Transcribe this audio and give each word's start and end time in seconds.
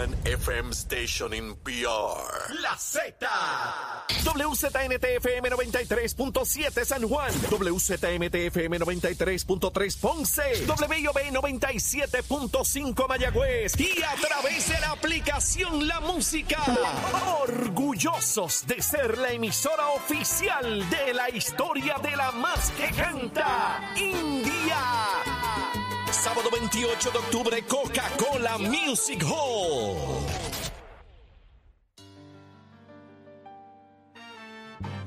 one 0.00 0.16
FM 0.24 0.72
station 0.72 1.34
in 1.34 1.54
PR. 1.56 2.54
La 2.62 2.74
Z. 2.76 3.26
WZNTFM 4.24 5.50
93.7 5.50 6.84
San 6.84 7.02
Juan, 7.02 7.32
WZMTFM 7.50 8.78
93.3 8.78 10.00
Ponce, 10.00 10.66
WIOB 10.66 11.18
97.5 11.32 13.08
Mayagüez 13.08 13.78
y 13.78 14.02
a 14.02 14.14
través 14.20 14.68
de 14.68 14.80
la 14.80 14.92
aplicación 14.92 15.86
La 15.86 16.00
Música. 16.00 16.58
Orgullosos 17.42 18.66
de 18.66 18.80
ser 18.80 19.18
la 19.18 19.32
emisora 19.32 19.88
oficial 19.90 20.88
de 20.88 21.14
la 21.14 21.30
historia 21.30 21.96
de 22.02 22.16
la 22.16 22.32
más 22.32 22.70
que 22.72 22.88
canta, 22.90 23.92
India. 23.96 25.09
Sábado 26.22 26.50
28 26.52 27.10
de 27.12 27.18
octubre, 27.18 27.64
Coca-Cola 27.66 28.58
Music 28.58 29.24
Hall. 29.24 29.96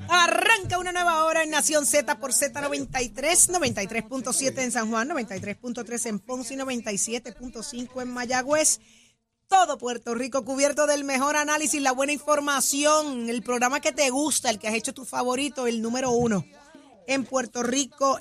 Arranca 0.10 0.80
una 0.80 0.92
nueva 0.92 1.24
hora 1.26 1.44
en 1.44 1.52
Nación 1.52 1.86
Z 1.86 2.20
por 2.20 2.32
Z93, 2.32 3.14
93.7 3.14 4.58
en 4.58 4.72
San 4.72 4.90
Juan, 4.90 5.08
93.3 5.10 6.06
en 6.08 6.20
Ponce 6.20 6.56
y 6.56 6.58
97.5 6.58 8.02
en 8.02 8.12
Mayagüez. 8.12 8.80
Todo 9.48 9.78
Puerto 9.78 10.16
Rico 10.16 10.44
cubierto 10.44 10.88
del 10.88 11.04
mejor 11.04 11.36
análisis, 11.36 11.80
la 11.80 11.92
buena 11.92 12.14
información, 12.14 13.30
el 13.30 13.44
programa 13.44 13.82
que 13.82 13.92
te 13.92 14.10
gusta, 14.10 14.50
el 14.50 14.58
que 14.58 14.68
has 14.68 14.74
hecho 14.74 14.96
tu 14.96 15.06
favorito, 15.06 15.68
el 15.68 15.80
número 15.80 16.10
uno 16.10 16.44
en 17.06 17.24
Puerto 17.24 17.62
Rico 17.62 18.20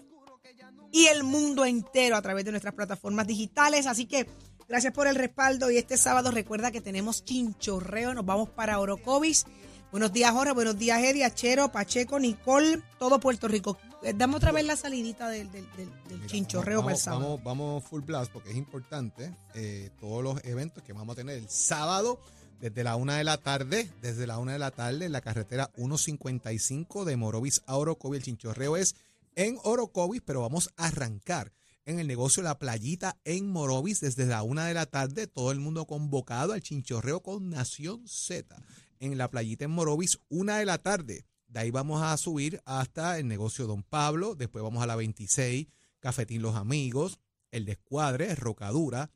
y 0.92 1.06
el 1.06 1.24
mundo 1.24 1.64
entero 1.64 2.14
a 2.16 2.22
través 2.22 2.44
de 2.44 2.52
nuestras 2.52 2.74
plataformas 2.74 3.26
digitales. 3.26 3.86
Así 3.86 4.06
que 4.06 4.28
gracias 4.68 4.92
por 4.92 5.08
el 5.08 5.16
respaldo 5.16 5.70
y 5.70 5.78
este 5.78 5.96
sábado 5.96 6.30
recuerda 6.30 6.70
que 6.70 6.80
tenemos 6.80 7.24
chinchorreo, 7.24 8.14
nos 8.14 8.24
vamos 8.24 8.48
para 8.50 8.78
Orocovis. 8.78 9.44
Buenos 9.90 10.12
días, 10.12 10.30
Jorge. 10.30 10.52
Buenos 10.54 10.78
días, 10.78 11.02
Eddie, 11.02 11.24
Achero, 11.24 11.70
Pacheco, 11.70 12.18
Nicole, 12.18 12.80
todo 12.98 13.20
Puerto 13.20 13.46
Rico. 13.48 13.76
Eh, 14.02 14.14
Dame 14.16 14.36
otra 14.36 14.50
vez 14.50 14.64
la 14.64 14.74
salidita 14.76 15.28
del, 15.28 15.50
del, 15.52 15.66
del- 15.76 15.90
del 16.08 16.16
Mira, 16.18 16.26
chinchorreo 16.28 16.80
para 16.82 16.94
el 16.96 17.00
vamos, 17.00 17.00
sábado. 17.02 17.22
vamos, 17.38 17.44
vamos 17.44 17.84
full 17.84 18.00
blast 18.00 18.32
porque 18.32 18.50
es 18.52 18.56
importante 18.56 19.34
eh, 19.54 19.90
todos 20.00 20.22
los 20.24 20.42
eventos 20.44 20.82
que 20.82 20.94
vamos 20.94 21.12
a 21.12 21.16
tener 21.16 21.36
el 21.36 21.48
sábado 21.50 22.18
desde 22.58 22.84
la 22.84 22.96
una 22.96 23.18
de 23.18 23.24
la 23.24 23.36
tarde, 23.36 23.90
desde 24.00 24.26
la 24.26 24.38
una 24.38 24.52
de 24.54 24.58
la 24.60 24.70
tarde 24.70 25.04
en 25.04 25.12
la 25.12 25.20
carretera 25.20 25.70
155 25.76 27.04
de 27.04 27.16
Morovis 27.16 27.62
a 27.66 27.76
Orocovis. 27.76 28.18
El 28.20 28.24
chinchorreo 28.24 28.76
es 28.76 28.94
en 29.34 29.58
Orocovis, 29.62 30.22
pero 30.24 30.40
vamos 30.40 30.70
a 30.76 30.86
arrancar 30.86 31.52
en 31.84 31.98
el 31.98 32.06
negocio 32.06 32.42
La 32.42 32.58
Playita 32.58 33.18
en 33.24 33.50
Morovis 33.50 34.00
desde 34.00 34.26
la 34.26 34.42
una 34.42 34.66
de 34.66 34.74
la 34.74 34.86
tarde. 34.86 35.26
Todo 35.26 35.52
el 35.52 35.60
mundo 35.60 35.86
convocado 35.86 36.52
al 36.52 36.62
chinchorreo 36.62 37.22
con 37.22 37.50
Nación 37.50 38.06
Z 38.06 38.56
en 39.00 39.18
La 39.18 39.30
Playita 39.30 39.64
en 39.64 39.72
Morovis, 39.72 40.18
una 40.28 40.58
de 40.58 40.64
la 40.64 40.78
tarde. 40.78 41.26
De 41.48 41.60
ahí 41.60 41.70
vamos 41.70 42.02
a 42.02 42.16
subir 42.16 42.62
hasta 42.64 43.18
el 43.18 43.28
negocio 43.28 43.66
Don 43.66 43.82
Pablo, 43.82 44.34
después 44.34 44.62
vamos 44.62 44.82
a 44.82 44.86
la 44.86 44.96
26, 44.96 45.66
Cafetín 46.00 46.40
Los 46.40 46.56
Amigos, 46.56 47.18
El 47.50 47.64
Descuadre, 47.64 48.34
Rocadura, 48.34 49.10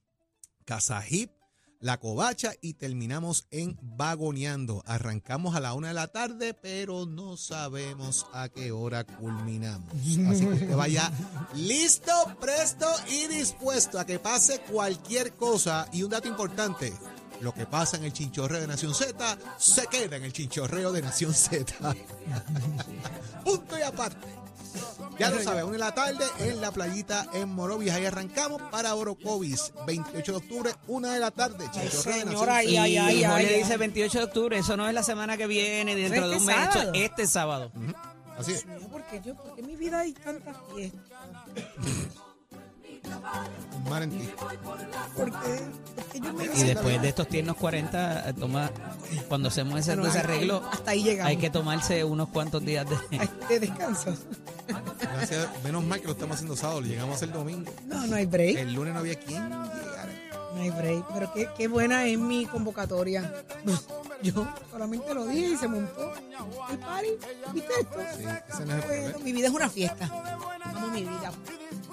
Casa 0.64 1.02
Hip, 1.08 1.30
La 1.80 1.98
Covacha 1.98 2.52
y 2.60 2.74
terminamos 2.74 3.46
en 3.50 3.78
Vagoneando. 3.82 4.82
Arrancamos 4.86 5.54
a 5.54 5.60
la 5.60 5.74
una 5.74 5.88
de 5.88 5.94
la 5.94 6.08
tarde, 6.08 6.54
pero 6.54 7.06
no 7.06 7.36
sabemos 7.36 8.26
a 8.32 8.48
qué 8.48 8.72
hora 8.72 9.04
culminamos. 9.04 9.88
Así 9.92 10.46
que 10.46 10.52
usted 10.52 10.76
vaya 10.76 11.12
listo, 11.54 12.12
presto 12.40 12.86
y 13.10 13.26
dispuesto 13.26 13.98
a 13.98 14.06
que 14.06 14.18
pase 14.18 14.60
cualquier 14.60 15.34
cosa. 15.36 15.88
Y 15.92 16.02
un 16.02 16.10
dato 16.10 16.28
importante, 16.28 16.92
lo 17.40 17.52
que 17.52 17.66
pasa 17.66 17.96
en 17.96 18.04
el 18.04 18.12
chinchorreo 18.12 18.60
de 18.60 18.66
Nación 18.66 18.94
Z 18.94 19.38
se 19.58 19.86
queda 19.86 20.16
en 20.16 20.24
el 20.24 20.32
chinchorreo 20.32 20.92
de 20.92 21.02
Nación 21.02 21.34
Z. 21.34 21.74
Punto 23.44 23.78
y 23.78 23.82
aparte. 23.82 24.26
Ya 25.18 25.30
lo 25.30 25.42
sabe, 25.42 25.62
una 25.64 25.72
de 25.72 25.78
la 25.78 25.94
tarde 25.94 26.24
en 26.40 26.60
la 26.60 26.70
playita 26.70 27.26
en 27.32 27.48
Morovis. 27.48 27.92
Ahí 27.92 28.04
arrancamos 28.04 28.60
para 28.70 28.94
Orocovis. 28.94 29.72
28 29.86 30.32
de 30.32 30.38
octubre, 30.38 30.74
una 30.88 31.14
de 31.14 31.20
la 31.20 31.30
tarde. 31.30 31.64
Chinchorreo 31.72 32.18
de 32.18 32.24
Nación 32.24 32.32
señora, 32.32 32.52
Z. 32.52 32.58
Ay, 32.58 32.76
ay, 32.76 32.96
ay, 32.98 33.24
ay, 33.24 33.46
ay. 33.46 33.58
dice 33.58 33.76
28 33.76 34.18
de 34.18 34.24
octubre, 34.24 34.58
eso 34.58 34.76
no 34.76 34.86
es 34.86 34.94
la 34.94 35.02
semana 35.02 35.36
que 35.36 35.46
viene, 35.46 35.94
dentro 35.94 36.24
Este 36.24 36.30
de 36.30 36.36
un 36.36 36.46
mes, 36.46 36.68
este 36.94 37.26
sábado. 37.26 37.70
Así 38.38 38.52
es. 38.52 38.66
¿Por 38.90 39.02
qué 39.06 39.22
yo? 39.24 39.34
¿Por 39.34 39.54
qué 39.54 39.60
en 39.62 39.66
mi 39.66 39.76
vida 39.76 40.00
hay 40.00 40.12
tantas 40.12 40.56
fiestas? 40.74 41.00
Mar 43.88 44.02
en 44.02 44.10
ti. 44.10 44.28
¿Por 45.16 45.26
qué? 45.30 45.62
¿Por 45.94 46.04
qué 46.06 46.20
yo 46.20 46.32
me 46.32 46.44
Y 46.44 46.62
después 46.64 47.00
de 47.02 47.08
estos 47.08 47.28
tiernos 47.28 47.56
40, 47.56 48.28
eh, 48.28 48.32
toma, 48.34 48.70
cuando 49.28 49.48
hacemos 49.48 49.78
ese 49.80 49.90
Bueno, 49.94 50.04
desarreglo, 50.12 50.62
hasta 50.72 50.90
ahí 50.90 51.02
llegamos. 51.04 51.30
hay 51.30 51.36
que 51.36 51.50
tomarse 51.50 52.02
unos 52.04 52.28
cuantos 52.30 52.64
días 52.64 52.86
de... 52.88 52.96
Ay, 53.18 53.30
de 53.48 53.60
descanso. 53.60 54.14
Gracias. 54.98 55.48
Menos 55.62 55.84
mal 55.84 56.00
que 56.00 56.06
lo 56.06 56.12
estamos 56.12 56.34
haciendo 56.36 56.56
sábado. 56.56 56.80
Llegamos 56.80 57.22
el 57.22 57.32
domingo. 57.32 57.70
No, 57.86 58.06
no 58.06 58.16
hay 58.16 58.26
break. 58.26 58.56
El 58.58 58.72
lunes 58.72 58.92
no 58.94 59.00
había 59.00 59.14
quien 59.14 59.44
llegara. 59.44 60.10
No 60.54 60.60
hay 60.62 60.70
break. 60.70 61.04
Pero 61.14 61.32
qué, 61.32 61.48
qué 61.56 61.68
buena 61.68 62.06
es 62.06 62.18
mi 62.18 62.46
convocatoria. 62.46 63.32
Yo 64.22 64.48
solamente 64.70 65.14
lo 65.14 65.26
dije 65.26 65.50
y 65.52 65.56
se 65.56 65.68
montó 65.68 66.12
el 66.70 66.78
party. 66.78 67.08
¿Viste 67.52 67.72
esto? 67.80 67.98
Sí, 68.16 68.24
ese 68.24 68.66
no 68.66 68.74
es 68.76 68.84
el 68.84 68.88
Bueno, 68.88 69.02
problema. 69.04 69.18
mi 69.24 69.32
vida 69.32 69.46
es 69.48 69.54
una 69.54 69.68
fiesta. 69.68 70.10
Amo 70.76 70.88
mi 70.88 71.00
vida. 71.02 71.32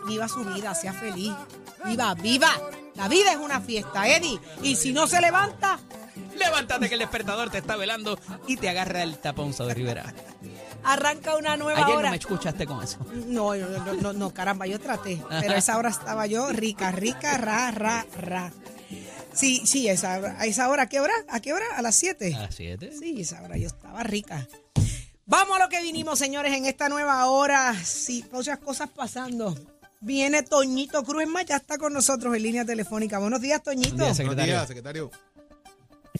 Viva 0.07 0.27
su 0.27 0.43
vida, 0.43 0.73
sea 0.75 0.93
feliz. 0.93 1.33
Viva, 1.85 2.13
viva. 2.15 2.49
La 2.95 3.07
vida 3.07 3.31
es 3.31 3.37
una 3.37 3.61
fiesta, 3.61 4.07
Eddie. 4.07 4.39
Y 4.61 4.75
si 4.75 4.91
no 4.93 5.07
se 5.07 5.19
levanta, 5.21 5.79
Levántate 6.37 6.87
que 6.89 6.95
el 6.95 6.99
despertador 6.99 7.49
te 7.49 7.59
está 7.59 7.75
velando 7.75 8.19
y 8.47 8.57
te 8.57 8.67
agarra 8.69 9.03
el 9.03 9.17
taponzo 9.17 9.65
de 9.65 9.73
Rivera. 9.75 10.13
arranca 10.83 11.35
una 11.37 11.55
nueva 11.57 11.79
Ayer 11.79 11.93
no 11.93 11.99
hora. 11.99 12.09
me 12.11 12.17
escuchaste 12.17 12.65
con 12.65 12.83
eso. 12.83 12.97
No, 13.27 13.55
no, 13.55 13.67
no, 13.85 13.93
no, 13.93 14.13
no, 14.13 14.33
caramba, 14.33 14.65
yo 14.67 14.79
traté. 14.79 15.21
Pero 15.29 15.53
esa 15.53 15.77
hora 15.77 15.89
estaba 15.89 16.25
yo 16.27 16.49
rica, 16.49 16.91
rica, 16.91 17.37
ra, 17.37 17.71
ra, 17.71 18.05
ra. 18.19 18.51
Sí, 19.33 19.61
sí, 19.65 19.87
a 19.89 19.93
esa 19.93 20.17
hora. 20.19 20.35
¿A 20.39 20.45
esa 20.45 20.69
hora? 20.69 20.83
¿A 20.83 20.87
qué 20.89 20.99
hora? 20.99 21.13
¿A 21.29 21.39
qué 21.39 21.53
hora? 21.53 21.65
¿A 21.75 21.81
las 21.81 21.95
7? 21.95 22.33
A 22.35 22.39
las 22.39 22.55
7. 22.55 22.91
Sí, 22.99 23.21
esa 23.21 23.41
hora 23.41 23.57
yo 23.57 23.67
estaba 23.67 24.03
rica. 24.03 24.47
Vamos 25.25 25.57
a 25.57 25.63
lo 25.63 25.69
que 25.69 25.81
vinimos, 25.81 26.19
señores, 26.19 26.53
en 26.53 26.65
esta 26.65 26.89
nueva 26.89 27.25
hora. 27.29 27.73
Sí, 27.83 28.25
muchas 28.31 28.59
cosas 28.59 28.89
pasando. 28.89 29.55
Viene 30.01 30.43
Toñito 30.43 31.03
Cruz, 31.03 31.25
más, 31.27 31.45
ya 31.45 31.55
está 31.57 31.77
con 31.77 31.93
nosotros 31.93 32.35
en 32.35 32.43
línea 32.43 32.65
telefónica. 32.65 33.19
Buenos 33.19 33.39
días, 33.39 33.63
Toñito. 33.63 33.95
Buenos 33.95 34.17
días, 34.17 34.17
Buenos 34.17 34.17
secretario. 34.17 34.53
días, 34.53 34.67
secretario. 34.67 35.11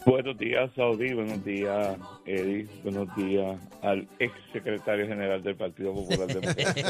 Buenos 0.06 0.38
días, 0.38 0.70
Saudi. 0.74 1.12
Buenos 1.12 1.44
días, 1.44 1.96
Eddie. 2.24 2.66
Buenos 2.82 3.14
días 3.14 3.58
al 3.82 4.08
ex 4.18 4.32
secretario 4.52 5.06
general 5.06 5.42
del 5.42 5.56
Partido 5.56 5.94
Popular 5.94 6.26
Democrático. 6.26 6.88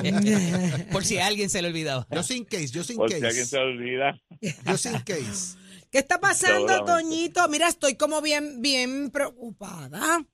Por 0.92 1.04
si 1.04 1.18
a 1.18 1.26
alguien 1.26 1.50
se 1.50 1.62
le 1.62 1.68
olvidaba. 1.68 2.06
Yo 2.10 2.22
sin 2.22 2.44
case, 2.44 2.68
yo 2.68 2.84
sin 2.84 2.96
Por 2.96 3.10
si 3.10 3.16
alguien 3.16 3.32
se 3.46 3.56
case. 3.56 3.58
olvida. 3.58 4.16
Yo 4.40 4.76
sin 4.78 4.98
case. 5.00 5.58
¿Qué 5.90 5.98
está 5.98 6.20
pasando. 6.20 6.84
Toñito? 6.84 7.48
Mira, 7.48 7.68
estoy 7.68 7.96
como 7.96 8.20
bien, 8.22 8.62
bien 8.62 9.10
preocupada. 9.10 10.24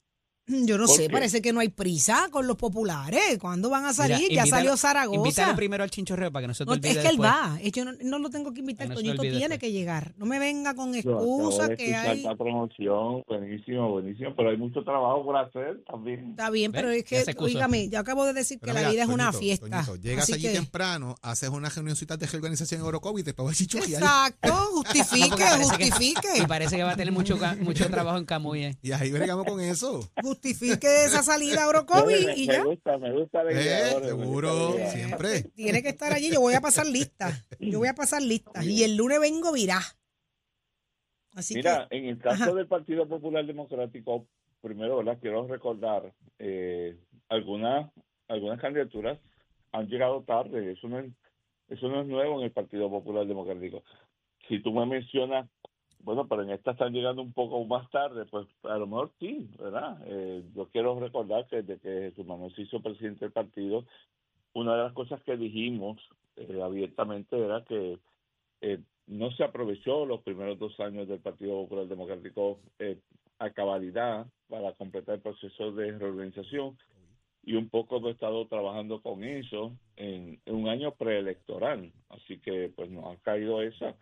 Yo 0.50 0.78
no 0.78 0.87
¿Por 0.87 0.97
sé, 0.97 1.06
qué? 1.06 1.11
parece 1.11 1.41
que 1.43 1.53
no 1.53 1.61
hay 1.61 1.69
prisa 1.69 2.28
con 2.31 2.47
los 2.47 2.56
populares. 2.56 3.38
¿Cuándo 3.41 3.71
van 3.71 3.84
a 3.84 3.93
salir? 3.94 4.16
Mira, 4.28 4.28
ya 4.28 4.43
invítalo- 4.43 4.50
salió 4.50 4.77
Zaragoza. 4.77 5.16
Invítalo 5.16 5.56
primero 5.56 5.84
al 5.84 5.91
chinchorreo 5.91 6.33
para 6.33 6.43
que 6.44 6.49
no 6.49 6.55
se 6.55 6.65
te 6.65 6.66
No, 6.66 6.72
olvide 6.72 6.88
es 6.91 6.94
que 6.99 7.00
él 7.09 7.16
después. 7.16 7.31
va. 7.31 7.59
Es 7.62 7.72
que 7.72 7.81
yo 7.81 7.84
no, 7.84 7.93
no 8.03 8.19
lo 8.19 8.31
tengo 8.31 8.53
que 8.53 8.60
invitar. 8.60 8.87
Que 8.87 8.94
no 8.94 9.00
Toñito 9.00 9.21
olvide 9.22 9.31
tiene 9.39 9.49
después. 9.55 9.60
que 9.60 9.72
llegar. 9.72 10.15
No 10.16 10.27
me 10.27 10.39
venga 10.39 10.75
con 10.75 10.94
excusas 10.94 11.71
que 11.77 11.94
hay. 11.94 12.22
La 12.22 12.34
promoción, 12.37 13.22
buenísimo, 13.28 13.91
buenísimo. 13.91 14.34
Pero 14.37 14.50
hay 14.50 14.56
mucho 14.56 14.83
trabajo 14.83 15.25
por 15.25 15.37
hacer 15.37 15.83
también. 15.91 16.31
Está 16.31 16.50
bien, 16.50 16.72
pero 16.72 16.91
es 16.91 17.05
que, 17.05 17.25
oígame, 17.39 17.89
yo 17.89 17.99
acabo 18.00 18.25
de 18.27 18.33
decir 18.33 18.59
que 18.59 18.66
Pero 18.66 18.75
la 18.75 18.81
mira, 18.81 18.91
vida 18.93 19.03
es 19.05 19.09
una 19.09 19.27
Toñito, 19.33 19.39
fiesta. 19.41 19.84
Toñito, 19.84 19.97
llegas 19.97 20.25
Así 20.25 20.33
allí 20.34 20.43
que- 20.43 20.53
temprano, 20.53 21.15
haces 21.22 21.49
una 21.50 21.69
reunioncita 21.69 22.16
de 22.16 22.27
reorganización 22.27 22.81
en 22.81 22.87
Orocovi 22.87 23.21
y 23.21 23.25
después 23.25 23.47
vas 23.47 23.55
a 23.55 23.59
Chicho 23.59 23.78
y 23.78 23.83
ahí, 23.83 23.94
Exacto, 23.94 24.53
justifique, 24.72 25.37
que- 25.37 25.65
justifique. 25.65 26.28
Y 26.43 26.47
parece 26.47 26.77
que 26.77 26.83
va 26.83 26.93
a 26.93 26.97
tener 26.97 27.13
mucho, 27.13 27.39
mucho 27.60 27.86
trabajo 27.91 28.19
en 28.19 28.24
Camuye. 28.24 28.77
y 28.83 28.92
ahí 28.92 29.10
bregamos 29.13 29.45
con 29.45 29.60
eso. 29.60 30.09
Justifique 30.42 31.04
esa 31.04 31.22
salida 31.22 31.65
a 31.65 31.69
Orocovi 31.69 32.25
me, 32.27 32.37
y 32.37 32.47
me 32.47 32.54
ya. 32.54 32.65
gusta, 32.65 32.97
me 32.97 33.13
gusta 33.13 33.45
la 33.45 33.51
Eh, 33.53 34.01
me 34.01 34.07
seguro, 34.09 34.69
gusta 34.69 34.87
siempre. 34.91 35.42
Tiene 35.54 35.83
que 35.83 35.91
estar 35.91 36.13
allí. 36.13 36.31
Yo 36.33 36.41
voy 36.41 36.54
a 36.54 36.63
pasar 36.63 36.87
lista. 36.87 37.31
Yo 37.59 37.78
voy 37.81 37.89
a 37.89 37.95
pasar 37.95 38.22
lista. 38.22 38.65
Y 38.65 38.83
el 38.83 38.97
lunes 38.97 39.21
vengo 39.21 39.53
virá. 39.53 39.81
Así 41.34 41.57
Mira, 41.57 41.87
que, 41.91 41.98
en 41.98 42.07
el 42.07 42.19
caso 42.19 42.42
Ajá. 42.45 42.54
del 42.54 42.66
Partido 42.66 43.07
Popular 43.07 43.45
Democrático, 43.47 44.27
primero, 44.63 44.97
¿verdad? 44.97 45.19
Quiero 45.21 45.47
recordar 45.47 46.13
eh, 46.39 46.97
algunas 47.28 47.91
algunas 48.28 48.60
candidaturas 48.60 49.19
han 49.72 49.89
llegado 49.89 50.22
tarde. 50.22 50.72
Eso 50.72 50.89
no 50.89 51.01
es 51.01 51.13
eso 51.69 51.86
no 51.89 52.01
es 52.01 52.07
nuevo 52.07 52.39
en 52.39 52.47
el 52.47 52.53
Partido 52.53 52.89
Popular 52.89 53.27
Democrático. 53.27 53.83
Si 54.48 54.60
tú 54.63 54.72
me 54.72 54.86
mencionas, 54.86 55.48
bueno, 56.02 56.26
pero 56.28 56.42
en 56.42 56.50
esta 56.50 56.72
están 56.72 56.92
llegando 56.92 57.22
un 57.22 57.32
poco 57.32 57.64
más 57.64 57.91
tarde, 57.91 58.24
pues 58.26 58.47
a 58.64 58.78
lo 58.78 58.86
mejor 58.86 59.10
sí, 59.18 59.48
¿verdad? 59.58 59.98
Eh, 60.06 60.42
yo 60.54 60.68
quiero 60.68 60.98
recordar 60.98 61.47
que 61.47 61.62
desde 61.62 61.80
que 61.80 62.10
Jesús 62.10 62.26
Manuel 62.26 62.54
se 62.54 62.62
hizo 62.62 62.80
presidente 62.80 63.26
del 63.26 63.32
partido, 63.32 63.84
una 64.54 64.76
de 64.76 64.82
las 64.84 64.92
cosas 64.92 65.22
que 65.22 65.36
dijimos 65.36 65.98
eh, 66.36 66.60
abiertamente 66.62 67.38
era 67.38 67.64
que 67.64 67.98
eh, 68.62 68.80
no 69.06 69.30
se 69.32 69.44
aprovechó 69.44 70.06
los 70.06 70.22
primeros 70.22 70.58
dos 70.58 70.78
años 70.80 71.08
del 71.08 71.20
Partido 71.20 71.62
Popular 71.62 71.86
Democrático 71.86 72.60
eh, 72.78 72.98
a 73.38 73.50
cabalidad 73.50 74.26
para 74.48 74.72
completar 74.72 75.16
el 75.16 75.20
proceso 75.20 75.72
de 75.72 75.98
reorganización 75.98 76.78
y 77.42 77.54
un 77.54 77.68
poco 77.68 77.97
hemos 77.97 78.12
estado 78.12 78.47
trabajando 78.47 79.00
con 79.00 79.24
eso 79.24 79.72
en 79.97 80.41
un 80.47 80.68
año 80.68 80.92
preelectoral. 80.92 81.91
Así 82.10 82.38
que 82.38 82.70
pues 82.76 82.91
nos 82.91 83.06
ha 83.06 83.16
caído 83.22 83.62
esa 83.62 83.97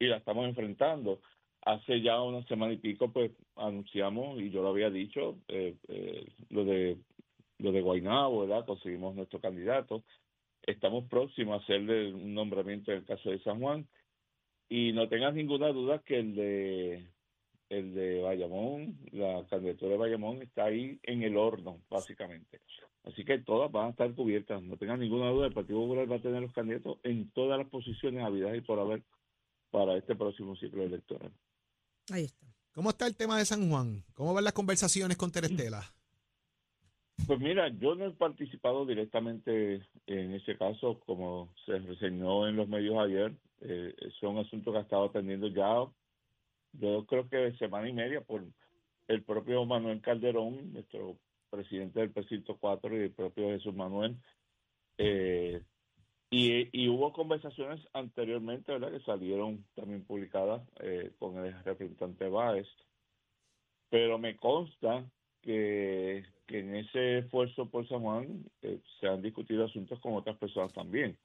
y 0.00 0.06
la 0.06 0.16
estamos 0.16 0.46
enfrentando. 0.46 1.20
Hace 1.64 2.00
ya 2.00 2.20
una 2.20 2.44
semana 2.46 2.72
y 2.72 2.78
pico 2.78 3.12
pues 3.12 3.30
anunciamos, 3.56 4.40
y 4.40 4.50
yo 4.50 4.62
lo 4.62 4.68
había 4.68 4.90
dicho, 4.90 5.38
eh, 5.48 5.76
eh, 5.88 6.26
lo 6.50 6.64
de 6.64 6.98
lo 7.58 7.70
de 7.70 7.80
Guaynabo, 7.80 8.40
¿verdad? 8.40 8.66
Conseguimos 8.66 9.14
nuestro 9.14 9.40
candidato. 9.40 10.02
Estamos 10.62 11.04
próximos 11.04 11.60
a 11.60 11.62
hacerle 11.62 12.12
un 12.12 12.34
nombramiento 12.34 12.90
en 12.90 12.98
el 12.98 13.04
caso 13.04 13.30
de 13.30 13.38
San 13.40 13.60
Juan. 13.60 13.86
Y 14.68 14.92
no 14.92 15.08
tengas 15.08 15.34
ninguna 15.34 15.68
duda 15.68 16.00
que 16.00 16.18
el 16.18 16.34
de 16.34 17.06
el 17.68 17.94
de 17.94 18.20
Bayamón, 18.20 18.98
la 19.12 19.46
candidatura 19.48 19.92
de 19.92 19.98
Bayamón 19.98 20.42
está 20.42 20.64
ahí 20.64 20.98
en 21.04 21.22
el 21.22 21.36
horno, 21.36 21.80
básicamente. 21.88 22.60
Así 23.04 23.24
que 23.24 23.38
todas 23.38 23.72
van 23.72 23.86
a 23.86 23.90
estar 23.90 24.14
cubiertas, 24.14 24.62
no 24.62 24.76
tengan 24.76 25.00
ninguna 25.00 25.30
duda, 25.30 25.46
el 25.46 25.54
Partido 25.54 25.80
Popular 25.80 26.10
va 26.10 26.16
a 26.16 26.22
tener 26.22 26.42
los 26.42 26.52
candidatos 26.52 26.98
en 27.02 27.30
todas 27.30 27.58
las 27.58 27.68
posiciones 27.68 28.22
habidas 28.24 28.56
y 28.56 28.60
por 28.60 28.78
haber 28.78 29.02
para 29.70 29.96
este 29.96 30.14
próximo 30.14 30.54
ciclo 30.56 30.82
electoral. 30.82 31.32
Ahí 32.10 32.24
está. 32.24 32.46
¿Cómo 32.72 32.90
está 32.90 33.06
el 33.06 33.16
tema 33.16 33.38
de 33.38 33.44
San 33.44 33.68
Juan? 33.68 34.02
¿Cómo 34.14 34.32
van 34.32 34.44
las 34.44 34.54
conversaciones 34.54 35.16
con 35.16 35.30
Terestela? 35.30 35.82
Pues 37.26 37.38
mira, 37.38 37.68
yo 37.68 37.94
no 37.94 38.06
he 38.06 38.10
participado 38.12 38.86
directamente 38.86 39.86
en 40.06 40.32
ese 40.32 40.56
caso, 40.56 40.98
como 41.06 41.52
se 41.66 41.78
reseñó 41.78 42.48
en 42.48 42.56
los 42.56 42.68
medios 42.68 42.96
ayer. 42.98 43.32
Eh, 43.60 43.94
son 44.18 44.38
asuntos 44.38 44.72
que 44.72 44.78
ha 44.78 44.82
estado 44.82 45.04
atendiendo 45.04 45.48
ya, 45.48 45.86
yo 46.72 47.04
creo 47.06 47.28
que 47.28 47.52
semana 47.58 47.88
y 47.88 47.92
media 47.92 48.22
por 48.22 48.44
el 49.08 49.22
propio 49.22 49.64
Manuel 49.66 50.00
Calderón, 50.00 50.72
nuestro 50.72 51.18
presidente 51.50 52.00
del 52.00 52.10
precinto 52.10 52.56
4 52.58 52.96
y 52.96 53.00
el 53.02 53.12
propio 53.12 53.48
Jesús 53.50 53.74
Manuel. 53.74 54.16
Eh, 54.96 55.62
y, 56.32 56.66
y, 56.72 56.88
hubo 56.88 57.12
conversaciones 57.12 57.78
anteriormente, 57.92 58.72
¿verdad? 58.72 58.90
Que 58.90 59.04
salieron 59.04 59.66
también 59.74 60.02
publicadas 60.02 60.62
eh, 60.80 61.12
con 61.18 61.36
el 61.36 61.62
representante 61.62 62.26
Báez. 62.26 62.66
Pero 63.90 64.16
me 64.16 64.38
consta 64.38 65.04
que, 65.42 66.24
en 66.48 66.76
ese 66.76 67.18
esfuerzo 67.18 67.68
por 67.68 67.86
San 67.86 68.00
Juan 68.00 68.44
eh, 68.62 68.80
se 68.98 69.08
han 69.08 69.20
discutido 69.20 69.66
asuntos 69.66 70.00
con 70.00 70.14
otras 70.14 70.38
personas 70.38 70.72
también. 70.72 71.18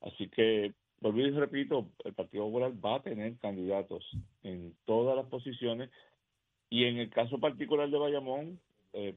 Así 0.00 0.28
que, 0.28 0.74
volví 1.00 1.22
y 1.22 1.30
repito, 1.30 1.88
el 2.04 2.14
Partido 2.14 2.46
Popular 2.46 2.72
va 2.84 2.96
a 2.96 3.02
tener 3.02 3.38
candidatos 3.38 4.04
en 4.42 4.74
todas 4.84 5.14
las 5.16 5.26
posiciones. 5.26 5.90
Y 6.70 6.86
en 6.86 6.96
el 6.96 7.08
caso 7.08 7.38
particular 7.38 7.88
de 7.88 7.98
Bayamón, 7.98 8.58
eh, 8.94 9.14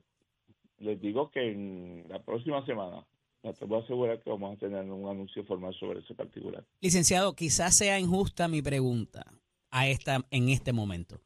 les 0.78 1.02
digo 1.02 1.32
que 1.32 1.52
en 1.52 2.06
la 2.08 2.22
próxima 2.22 2.64
semana 2.68 3.04
te 3.52 3.68
puedo 3.68 3.84
asegurar 3.84 4.22
que 4.22 4.30
vamos 4.30 4.56
a 4.56 4.60
tener 4.60 4.84
un 4.90 5.10
anuncio 5.10 5.44
formal 5.44 5.74
sobre 5.78 6.00
ese 6.00 6.16
particular. 6.16 6.64
Licenciado, 6.80 7.36
quizás 7.36 7.76
sea 7.76 8.00
injusta 8.00 8.48
mi 8.48 8.62
pregunta 8.62 9.26
a 9.70 9.88
esta 9.88 10.22
en 10.32 10.48
este 10.50 10.72
momento, 10.72 11.20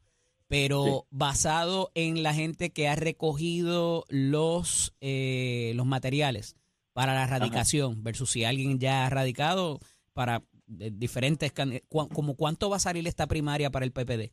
pero 0.48 0.84
Sí. 0.84 1.06
basado 1.10 1.90
en 1.94 2.22
la 2.24 2.34
gente 2.34 2.70
que 2.70 2.88
ha 2.88 2.96
recogido 2.96 4.04
los 4.08 4.94
eh, 5.00 5.72
los 5.76 5.86
materiales 5.86 6.56
para 6.92 7.14
la 7.14 7.26
radicación 7.28 8.02
versus 8.02 8.30
si 8.30 8.42
alguien 8.44 8.80
ya 8.80 9.06
ha 9.06 9.10
radicado 9.10 9.78
para 10.12 10.42
eh, 10.80 10.90
diferentes 10.92 11.52
cu- 11.88 12.08
como 12.08 12.34
cuánto 12.34 12.68
va 12.68 12.76
a 12.76 12.80
salir 12.80 13.06
esta 13.06 13.28
primaria 13.28 13.70
para 13.70 13.84
el 13.84 13.92
PPD. 13.92 14.32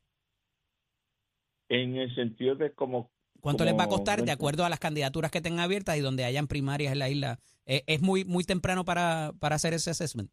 En 1.70 1.96
el 1.96 2.14
sentido 2.16 2.56
de 2.56 2.74
como... 2.74 3.12
¿Cuánto 3.46 3.64
les 3.64 3.78
va 3.78 3.84
a 3.84 3.88
costar 3.88 4.24
de 4.24 4.32
acuerdo 4.32 4.66
a 4.66 4.70
las 4.70 4.80
candidaturas 4.80 5.30
que 5.30 5.40
tengan 5.40 5.60
abiertas 5.66 5.96
y 5.98 6.02
donde 6.02 6.26
hayan 6.26 6.48
primarias 6.48 6.92
en 6.94 6.98
la 7.00 7.10
isla? 7.10 7.40
Eh, 7.68 7.84
es 7.86 8.02
muy 8.02 8.26
muy 8.26 8.44
temprano 8.44 8.84
para, 8.86 9.34
para 9.40 9.56
hacer 9.56 9.74
ese 9.76 9.92
assessment. 9.92 10.32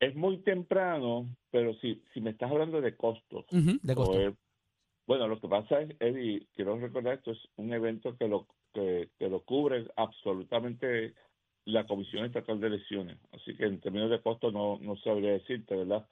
Es 0.00 0.14
muy 0.14 0.38
temprano, 0.38 1.28
pero 1.50 1.74
si, 1.80 2.02
si 2.14 2.22
me 2.22 2.30
estás 2.30 2.50
hablando 2.50 2.80
de 2.80 2.96
costos, 2.96 3.44
de 3.50 3.94
costo. 3.94 4.12
o 4.12 4.20
es- 4.20 4.34
bueno, 5.06 5.28
lo 5.28 5.38
que 5.38 5.48
pasa 5.48 5.82
es, 5.82 5.90
Eddie, 6.00 6.46
quiero 6.54 6.78
recordar, 6.78 7.12
esto 7.18 7.32
es 7.32 7.38
un 7.56 7.70
evento 7.74 8.16
que 8.16 8.26
lo 8.26 8.46
que, 8.72 9.10
que 9.18 9.28
lo 9.28 9.44
cubre 9.44 9.86
absolutamente 9.96 11.12
la 11.66 11.86
Comisión 11.86 12.24
Estatal 12.24 12.58
de 12.58 12.68
Elecciones. 12.68 13.18
Así 13.32 13.54
que 13.54 13.64
en 13.66 13.80
términos 13.80 14.10
de 14.10 14.22
costo 14.22 14.50
no, 14.50 14.78
no 14.80 14.96
sabría 14.96 15.32
decirte, 15.32 15.76
¿verdad? 15.76 16.06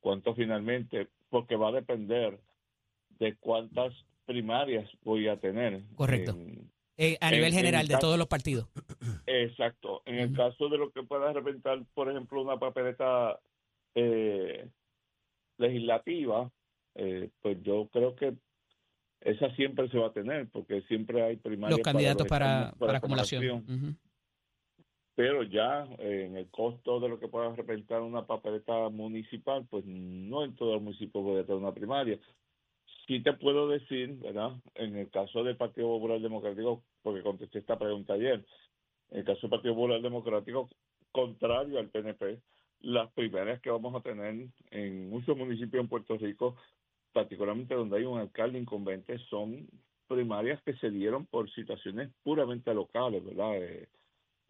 Cuánto 0.00 0.34
finalmente, 0.34 1.08
porque 1.28 1.56
va 1.56 1.68
a 1.68 1.72
depender 1.72 2.40
de 3.18 3.36
cuántas 3.36 3.92
primarias 4.28 4.88
voy 5.02 5.26
a 5.26 5.36
tener. 5.40 5.82
Correcto. 5.96 6.32
En- 6.32 6.70
Eh, 7.00 7.16
a 7.20 7.30
nivel 7.30 7.46
en 7.52 7.54
general 7.54 7.86
de 7.86 7.94
caso- 7.94 8.06
todos 8.08 8.18
los 8.18 8.26
partidos. 8.26 8.66
Exacto. 9.26 10.02
En 10.04 10.16
el 10.16 10.32
caso 10.32 10.68
de 10.68 10.78
lo 10.78 10.90
que 10.90 11.02
pueda 11.04 11.32
representar, 11.32 11.80
por 11.94 12.10
ejemplo, 12.10 12.42
una 12.42 12.58
papeleta 12.58 13.38
eh, 13.94 14.68
legislativa, 15.58 16.50
eh, 16.96 17.30
pues 17.40 17.62
yo 17.62 17.88
creo 17.92 18.14
que 18.16 18.34
esa 19.20 19.54
siempre 19.56 19.88
se 19.88 19.98
va 19.98 20.08
a 20.08 20.12
tener, 20.12 20.48
porque 20.48 20.82
siempre 20.82 21.22
hay 21.22 21.36
primarias 21.36 21.78
Los 21.78 21.84
candidatos 21.84 22.26
para, 22.26 22.72
para, 22.72 22.86
para 22.86 22.98
acumulación. 22.98 23.96
Pero 25.14 25.42
ya 25.42 25.84
eh, 25.98 26.26
en 26.26 26.36
el 26.36 26.48
costo 26.50 27.00
de 27.00 27.08
lo 27.08 27.18
que 27.18 27.26
pueda 27.28 27.54
representar 27.56 28.02
una 28.02 28.26
papeleta 28.26 28.88
municipal, 28.88 29.66
pues 29.68 29.84
no 29.86 30.44
en 30.44 30.54
todo 30.54 30.74
el 30.74 30.80
municipio 30.80 31.22
puede 31.22 31.42
tener 31.44 31.60
una 31.60 31.72
primaria. 31.74 32.18
Sí 33.08 33.20
te 33.20 33.32
puedo 33.32 33.68
decir, 33.68 34.16
¿verdad? 34.18 34.52
En 34.74 34.94
el 34.94 35.10
caso 35.10 35.42
del 35.42 35.56
Partido 35.56 35.88
Popular 35.88 36.20
Democrático, 36.20 36.84
porque 37.02 37.22
contesté 37.22 37.60
esta 37.60 37.78
pregunta 37.78 38.12
ayer, 38.12 38.44
en 39.10 39.20
el 39.20 39.24
caso 39.24 39.40
del 39.42 39.50
Partido 39.50 39.74
Popular 39.74 40.02
Democrático, 40.02 40.68
contrario 41.10 41.78
al 41.78 41.88
PNP, 41.88 42.38
las 42.80 43.10
primarias 43.12 43.62
que 43.62 43.70
vamos 43.70 43.94
a 43.94 44.02
tener 44.02 44.48
en 44.70 45.08
muchos 45.08 45.34
municipios 45.38 45.82
en 45.82 45.88
Puerto 45.88 46.18
Rico, 46.18 46.56
particularmente 47.14 47.74
donde 47.74 47.96
hay 47.96 48.04
un 48.04 48.18
alcalde 48.18 48.58
incumbente, 48.58 49.18
son 49.30 49.66
primarias 50.06 50.62
que 50.62 50.74
se 50.74 50.90
dieron 50.90 51.24
por 51.24 51.50
situaciones 51.52 52.10
puramente 52.22 52.74
locales, 52.74 53.24
¿verdad? 53.24 53.56
Eh, 53.56 53.88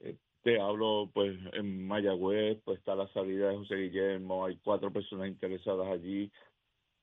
eh, 0.00 0.16
te 0.42 0.60
hablo, 0.60 1.08
pues, 1.14 1.38
en 1.52 1.86
Mayagüez, 1.86 2.60
pues 2.64 2.80
está 2.80 2.96
la 2.96 3.06
salida 3.12 3.50
de 3.50 3.56
José 3.56 3.76
Guillermo, 3.76 4.46
hay 4.46 4.56
cuatro 4.64 4.92
personas 4.92 5.28
interesadas 5.28 5.86
allí, 5.86 6.28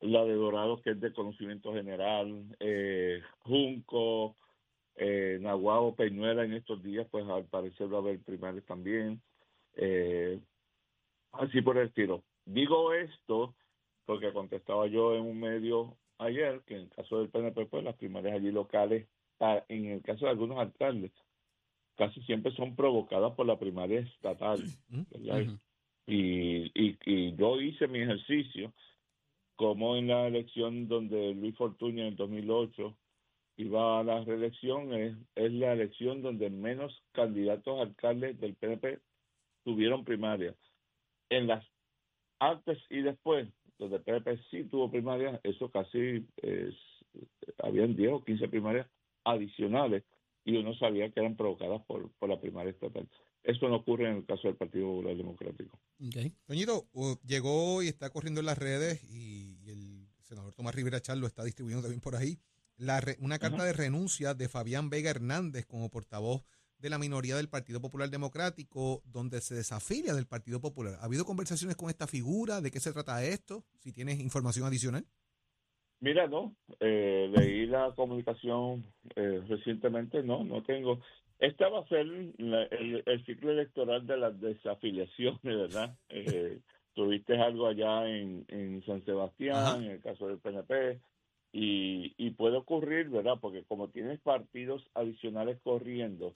la 0.01 0.24
de 0.24 0.33
Dorado, 0.33 0.81
que 0.81 0.92
es 0.92 1.00
de 1.00 1.13
conocimiento 1.13 1.74
general, 1.74 2.45
eh, 2.59 3.22
Junco, 3.39 4.36
eh, 4.96 5.38
Nahuabo, 5.41 5.96
Peñuela 5.96 6.43
en 6.43 6.53
estos 6.53 6.81
días, 6.84 7.08
pues 7.10 7.27
al 7.27 7.46
parecer 7.46 7.91
va 7.91 7.98
a 7.98 8.01
haber 8.01 8.19
primarias 8.24 8.65
también, 8.65 9.22
eh, 9.75 10.39
así 11.34 11.62
por 11.62 11.77
el 11.77 11.88
estilo. 11.88 12.24
Digo 12.46 12.93
esto 12.93 13.55
porque 14.05 14.31
contestaba 14.31 14.88
yo 14.88 15.15
en 15.15 15.22
un 15.22 15.39
medio 15.39 15.98
ayer 16.19 16.62
que 16.65 16.75
en 16.75 16.81
el 16.81 16.89
caso 16.89 17.19
del 17.19 17.29
PNP, 17.29 17.65
pues 17.65 17.84
las 17.84 17.96
primarias 17.96 18.36
allí 18.36 18.51
locales, 18.51 19.08
ah, 19.39 19.63
en 19.67 19.86
el 19.86 20.01
caso 20.01 20.25
de 20.25 20.31
algunos 20.31 20.60
alcaldes, 20.60 21.12
casi 21.96 22.22
siempre 22.24 22.53
son 22.53 22.75
provocadas 22.75 23.34
por 23.34 23.46
la 23.46 23.58
primaria 23.58 24.01
estatal, 24.01 24.60
¿verdad? 25.10 25.41
Ujú. 25.41 25.60
y, 26.08 26.72
y, 26.74 26.98
y 27.05 27.36
yo 27.36 27.60
hice 27.60 27.88
mi 27.88 28.00
ejercicio 28.00 28.74
como 29.55 29.95
en 29.95 30.07
la 30.07 30.27
elección 30.27 30.88
donde 30.88 31.33
Luis 31.33 31.55
Fortuño 31.55 32.01
en 32.01 32.09
el 32.09 32.15
2008 32.15 32.95
iba 33.57 34.00
a 34.00 34.03
la 34.03 34.24
reelección, 34.24 34.93
es, 34.93 35.15
es 35.35 35.51
la 35.53 35.74
elección 35.74 36.21
donde 36.21 36.50
menos 36.50 37.03
candidatos 37.13 37.79
alcaldes 37.79 38.39
del 38.39 38.55
PNP 38.55 39.00
tuvieron 39.63 40.03
primaria. 40.03 40.53
En 41.29 41.47
las 41.47 41.65
antes 42.39 42.77
y 42.89 43.01
después, 43.01 43.47
donde 43.79 43.97
el 43.97 44.03
PNP 44.03 44.38
sí 44.51 44.63
tuvo 44.65 44.91
primaria, 44.91 45.39
eso 45.43 45.69
casi 45.69 46.27
es, 46.38 46.75
habían 47.63 47.95
10 47.95 48.12
o 48.12 48.24
15 48.24 48.47
primarias 48.50 48.88
adicionales 49.24 50.03
y 50.45 50.55
uno 50.55 50.73
sabía 50.75 51.11
que 51.11 51.19
eran 51.19 51.35
provocadas 51.35 51.81
por, 51.85 52.11
por 52.13 52.29
la 52.29 52.39
primaria 52.39 52.71
estatal. 52.71 53.09
Eso 53.43 53.67
no 53.67 53.77
ocurre 53.77 54.09
en 54.09 54.17
el 54.17 54.25
caso 54.25 54.47
del 54.47 54.55
Partido 54.55 54.87
Popular 54.87 55.17
Democrático. 55.17 55.79
Ok. 55.99 56.31
Toñito, 56.45 56.87
uh, 56.93 57.15
llegó 57.25 57.83
y 57.83 57.87
está 57.87 58.09
corriendo 58.09 58.39
en 58.39 58.45
las 58.45 58.57
redes 58.57 59.03
y, 59.03 59.57
y 59.63 59.69
el 59.69 60.07
senador 60.23 60.53
Tomás 60.53 60.73
Rivera 60.75 61.01
Char 61.01 61.17
lo 61.17 61.27
está 61.27 61.43
distribuyendo 61.43 61.81
también 61.83 62.01
por 62.01 62.15
ahí. 62.15 62.39
La 62.77 63.01
re- 63.01 63.17
una 63.19 63.39
carta 63.39 63.63
de 63.63 63.73
renuncia 63.73 64.33
de 64.33 64.49
Fabián 64.49 64.89
Vega 64.89 65.09
Hernández 65.09 65.65
como 65.65 65.89
portavoz 65.89 66.43
de 66.77 66.89
la 66.89 66.97
minoría 66.97 67.37
del 67.37 67.47
Partido 67.47 67.79
Popular 67.79 68.09
Democrático, 68.09 69.01
donde 69.05 69.39
se 69.41 69.55
desafilia 69.55 70.13
del 70.13 70.27
Partido 70.27 70.59
Popular. 70.59 70.97
¿Ha 70.99 71.05
habido 71.05 71.25
conversaciones 71.25 71.77
con 71.77 71.89
esta 71.89 72.05
figura? 72.05 72.61
¿De 72.61 72.69
qué 72.69 72.79
se 72.79 72.91
trata 72.91 73.23
esto? 73.23 73.63
Si 73.79 73.91
tienes 73.93 74.19
información 74.19 74.67
adicional. 74.67 75.07
Mira, 76.01 76.27
no, 76.27 76.55
eh, 76.79 77.27
leí 77.31 77.65
la 77.67 77.93
comunicación 77.95 78.85
eh, 79.15 79.41
recientemente, 79.47 80.21
no, 80.23 80.43
no 80.43 80.61
tengo. 80.63 80.99
Esta 81.39 81.69
va 81.69 81.79
a 81.79 81.87
ser 81.87 82.05
la- 82.37 82.63
el, 82.65 83.03
el 83.05 83.25
ciclo 83.25 83.51
electoral 83.51 84.05
de 84.05 84.17
las 84.17 84.39
desafiliaciones, 84.39 85.41
¿verdad? 85.43 85.95
Eh, 86.09 86.59
tuviste 86.93 87.37
algo 87.37 87.67
allá 87.67 88.07
en, 88.09 88.45
en 88.49 88.83
San 88.85 89.03
Sebastián, 89.05 89.57
Ajá. 89.57 89.77
en 89.77 89.91
el 89.91 90.01
caso 90.01 90.27
del 90.27 90.39
PNP, 90.39 90.99
y, 91.53 92.13
y 92.17 92.31
puede 92.31 92.57
ocurrir, 92.57 93.09
¿verdad? 93.09 93.35
Porque 93.41 93.63
como 93.63 93.89
tienes 93.89 94.19
partidos 94.21 94.83
adicionales 94.93 95.59
corriendo, 95.63 96.33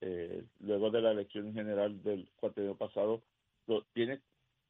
eh, 0.00 0.44
luego 0.60 0.90
de 0.90 1.02
la 1.02 1.10
elección 1.12 1.52
general 1.54 2.02
del 2.02 2.28
cuatrenio 2.36 2.76
pasado, 2.76 3.22
lo- 3.66 3.84
tienes 3.94 4.20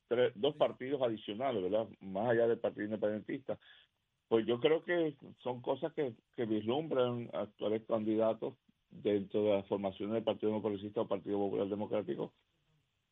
tres- 0.09 0.33
dos 0.37 0.57
partidos 0.57 1.03
adicionales, 1.03 1.63
¿verdad? 1.63 1.89
Más 2.01 2.31
allá 2.31 2.47
del 2.49 2.59
Partido 2.61 2.87
Independentista. 2.87 3.59
Pues 4.29 4.47
yo 4.47 4.61
creo 4.61 4.85
que 4.85 5.17
son 5.43 5.63
cosas 5.63 5.93
que, 5.95 6.15
que 6.37 6.45
vislumbran 6.45 7.31
actuales 7.33 7.83
candidatos 7.87 8.55
dentro 8.91 9.43
de 9.43 9.51
las 9.57 9.67
formaciones 9.67 10.15
del 10.15 10.25
Partido 10.25 10.53
No 10.53 10.59
o 10.59 11.09
Partido 11.09 11.39
Popular 11.39 11.69
Democrático, 11.69 12.33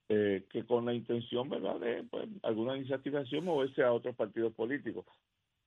eh, 0.09 0.47
que 0.51 0.65
con 0.65 0.85
la 0.85 0.95
intención, 0.95 1.49
¿verdad?, 1.49 1.81
de 1.81 2.05
pues, 2.05 2.29
alguna 2.43 2.77
insatisfacción 2.77 3.45
moverse 3.45 3.83
a 3.83 3.93
otros 3.93 4.15
partidos 4.15 4.53
políticos. 4.55 5.05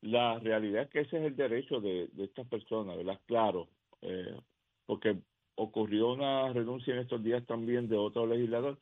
La 0.02 0.40
realidad 0.40 0.84
es 0.84 0.90
que 0.90 1.02
ese 1.02 1.18
es 1.18 1.24
el 1.24 1.36
derecho 1.36 1.82
de, 1.82 2.08
de 2.14 2.24
estas 2.24 2.48
personas, 2.48 2.96
¿verdad? 2.96 3.20
Claro, 3.26 3.68
eh, 4.02 4.40
porque 4.86 5.18
ocurrió 5.56 6.14
una 6.14 6.54
renuncia 6.54 6.94
en 6.94 7.02
estos 7.02 7.22
días 7.22 7.46
también 7.46 7.90
de 7.90 7.98
otro 7.98 8.26
legislador. 8.26 8.80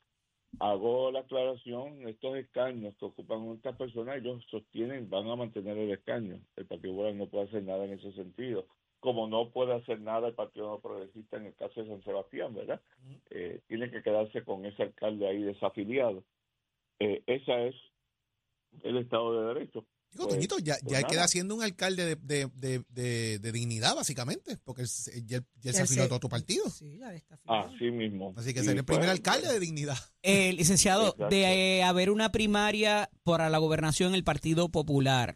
Hago 0.59 1.11
la 1.11 1.21
aclaración, 1.21 2.07
estos 2.07 2.37
escaños 2.37 2.95
que 2.97 3.05
ocupan 3.05 3.51
estas 3.53 3.75
personas, 3.75 4.17
ellos 4.17 4.45
sostienen, 4.49 5.09
van 5.09 5.27
a 5.27 5.35
mantener 5.35 5.77
el 5.77 5.91
escaño. 5.91 6.39
El 6.69 6.77
Partido 6.79 6.93
Popular 6.93 7.15
no 7.15 7.27
puede 7.29 7.47
hacer 7.47 7.63
nada 7.63 7.85
en 7.85 7.93
ese 7.93 8.11
sentido, 8.13 8.67
como 8.99 9.27
no 9.27 9.51
puede 9.51 9.73
hacer 9.73 10.01
nada 10.01 10.27
el 10.27 10.33
Partido 10.33 10.67
No 10.69 10.79
Progresista 10.79 11.37
en 11.37 11.45
el 11.47 11.55
caso 11.55 11.81
de 11.81 11.87
San 11.87 12.03
Sebastián, 12.03 12.53
¿verdad? 12.53 12.81
Eh, 13.29 13.61
tiene 13.67 13.89
que 13.89 14.01
quedarse 14.03 14.43
con 14.43 14.65
ese 14.65 14.83
alcalde 14.83 15.27
ahí 15.27 15.41
desafiliado. 15.43 16.23
Eh, 16.99 17.23
esa 17.27 17.61
es 17.61 17.75
el 18.83 18.97
Estado 18.97 19.39
de 19.41 19.53
Derecho. 19.53 19.85
Digo, 20.11 20.23
Pues- 20.23 20.35
Toñito, 20.35 20.57
ya, 20.59 20.77
pues 20.81 20.99
ya 20.99 21.05
queda 21.05 21.27
siendo 21.27 21.53
un 21.53 21.61
alcalde 21.63 22.05
de, 22.05 22.15
de, 22.15 22.49
de, 22.55 22.83
de- 22.89 23.39
de 23.39 23.51
dignidad, 23.51 23.93
básicamente, 23.93 24.57
porque 24.63 24.83
ya, 25.25 25.41
ya 25.59 25.73
se 25.73 25.81
afilió 25.81 26.03
a 26.11 26.15
otro 26.15 26.29
partido. 26.29 26.67
Sí, 26.69 26.97
ya 26.97 27.13
está 27.13 27.35
afiliado. 27.35 27.75
Así 27.75 27.91
mismo. 27.91 28.33
Así 28.37 28.53
que 28.53 28.61
Y 28.61 28.63
sería 28.63 28.79
el 28.79 28.85
primer 28.85 29.03
pues, 29.05 29.11
alcalde 29.19 29.49
de 29.51 29.59
dignidad. 29.59 29.97
Eh, 30.23 30.53
licenciado, 30.53 31.07
Exacto. 31.09 31.27
de 31.29 31.77
eh, 31.79 31.83
haber 31.83 32.09
una 32.09 32.31
primaria 32.31 33.09
para 33.23 33.49
la 33.49 33.57
gobernación 33.57 34.15
el 34.15 34.23
Partido 34.23 34.69
Popular 34.69 35.35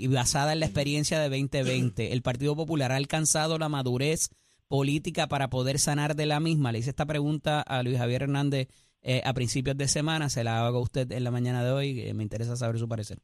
y 0.00 0.08
basada 0.08 0.52
en 0.52 0.60
la 0.60 0.66
experiencia 0.66 1.20
de 1.20 1.28
2020, 1.28 2.12
¿el 2.12 2.22
Partido 2.22 2.56
Popular 2.56 2.90
ha 2.92 2.96
alcanzado 2.96 3.58
la 3.58 3.68
madurez 3.68 4.30
política 4.66 5.26
para 5.26 5.50
poder 5.50 5.78
sanar 5.78 6.16
de 6.16 6.26
la 6.26 6.40
misma? 6.40 6.72
Le 6.72 6.78
hice 6.78 6.90
esta 6.90 7.04
pregunta 7.04 7.60
a 7.60 7.82
Luis 7.82 7.98
Javier 7.98 8.22
Hernández 8.22 8.68
eh, 9.02 9.20
a 9.24 9.34
principios 9.34 9.76
de 9.76 9.88
semana, 9.88 10.30
se 10.30 10.42
la 10.42 10.66
hago 10.66 10.78
a 10.78 10.82
usted 10.82 11.10
en 11.12 11.24
la 11.24 11.30
mañana 11.30 11.62
de 11.62 11.70
hoy, 11.70 12.12
me 12.14 12.22
interesa 12.22 12.56
saber 12.56 12.78
su 12.78 12.88
parecer. 12.88 13.18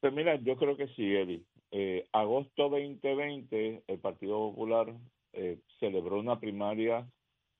Pues 0.00 0.12
mira, 0.12 0.36
yo 0.36 0.56
creo 0.56 0.76
que 0.76 0.88
sí, 0.88 1.14
Eddie. 1.14 1.42
Eh, 1.70 2.06
agosto 2.12 2.68
2020, 2.68 3.82
el 3.86 3.98
Partido 3.98 4.50
Popular 4.50 4.94
eh, 5.32 5.58
celebró 5.80 6.18
una 6.18 6.38
primaria 6.38 7.06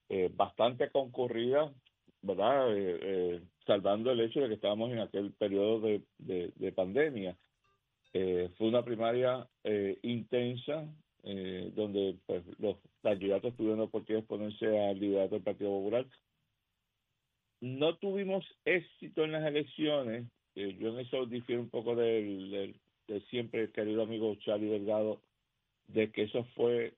eh, 0.08 0.30
bastante 0.34 0.90
concurrida, 0.90 1.72
¿verdad? 2.22 2.68
Salvando 3.66 4.10
el 4.10 4.20
hecho 4.20 4.40
de 4.40 4.48
que 4.48 4.54
estábamos 4.54 4.90
en 4.90 5.00
aquel 5.00 5.32
periodo 5.32 5.80
de 5.80 6.72
pandemia. 6.74 7.36
Eh, 8.12 8.50
fue 8.56 8.68
una 8.68 8.84
primaria 8.84 9.46
eh, 9.64 9.98
intensa, 10.02 10.86
eh, 11.24 11.70
donde 11.74 12.16
pues, 12.26 12.42
los 12.58 12.76
candidatos 13.02 13.54
tuvieron 13.56 13.78
la 13.78 13.84
oportunidad 13.84 14.20
de 14.20 14.20
exponerse 14.20 14.78
al 14.78 14.98
liderato 14.98 15.34
del 15.34 15.44
Partido 15.44 15.70
Popular. 15.70 16.06
No 17.60 17.96
tuvimos 17.96 18.44
éxito 18.64 19.24
en 19.24 19.32
las 19.32 19.44
elecciones, 19.44 20.26
eh, 20.54 20.76
yo 20.80 20.88
en 20.90 21.00
eso 21.00 21.26
difiero 21.26 21.62
un 21.62 21.70
poco 21.70 21.94
del, 21.96 22.74
del, 23.06 23.22
siempre 23.30 23.70
querido 23.72 24.02
amigo 24.02 24.34
Charlie 24.36 24.70
Delgado, 24.70 25.20
de 25.88 26.10
que 26.10 26.22
eso 26.24 26.44
fue 26.54 26.94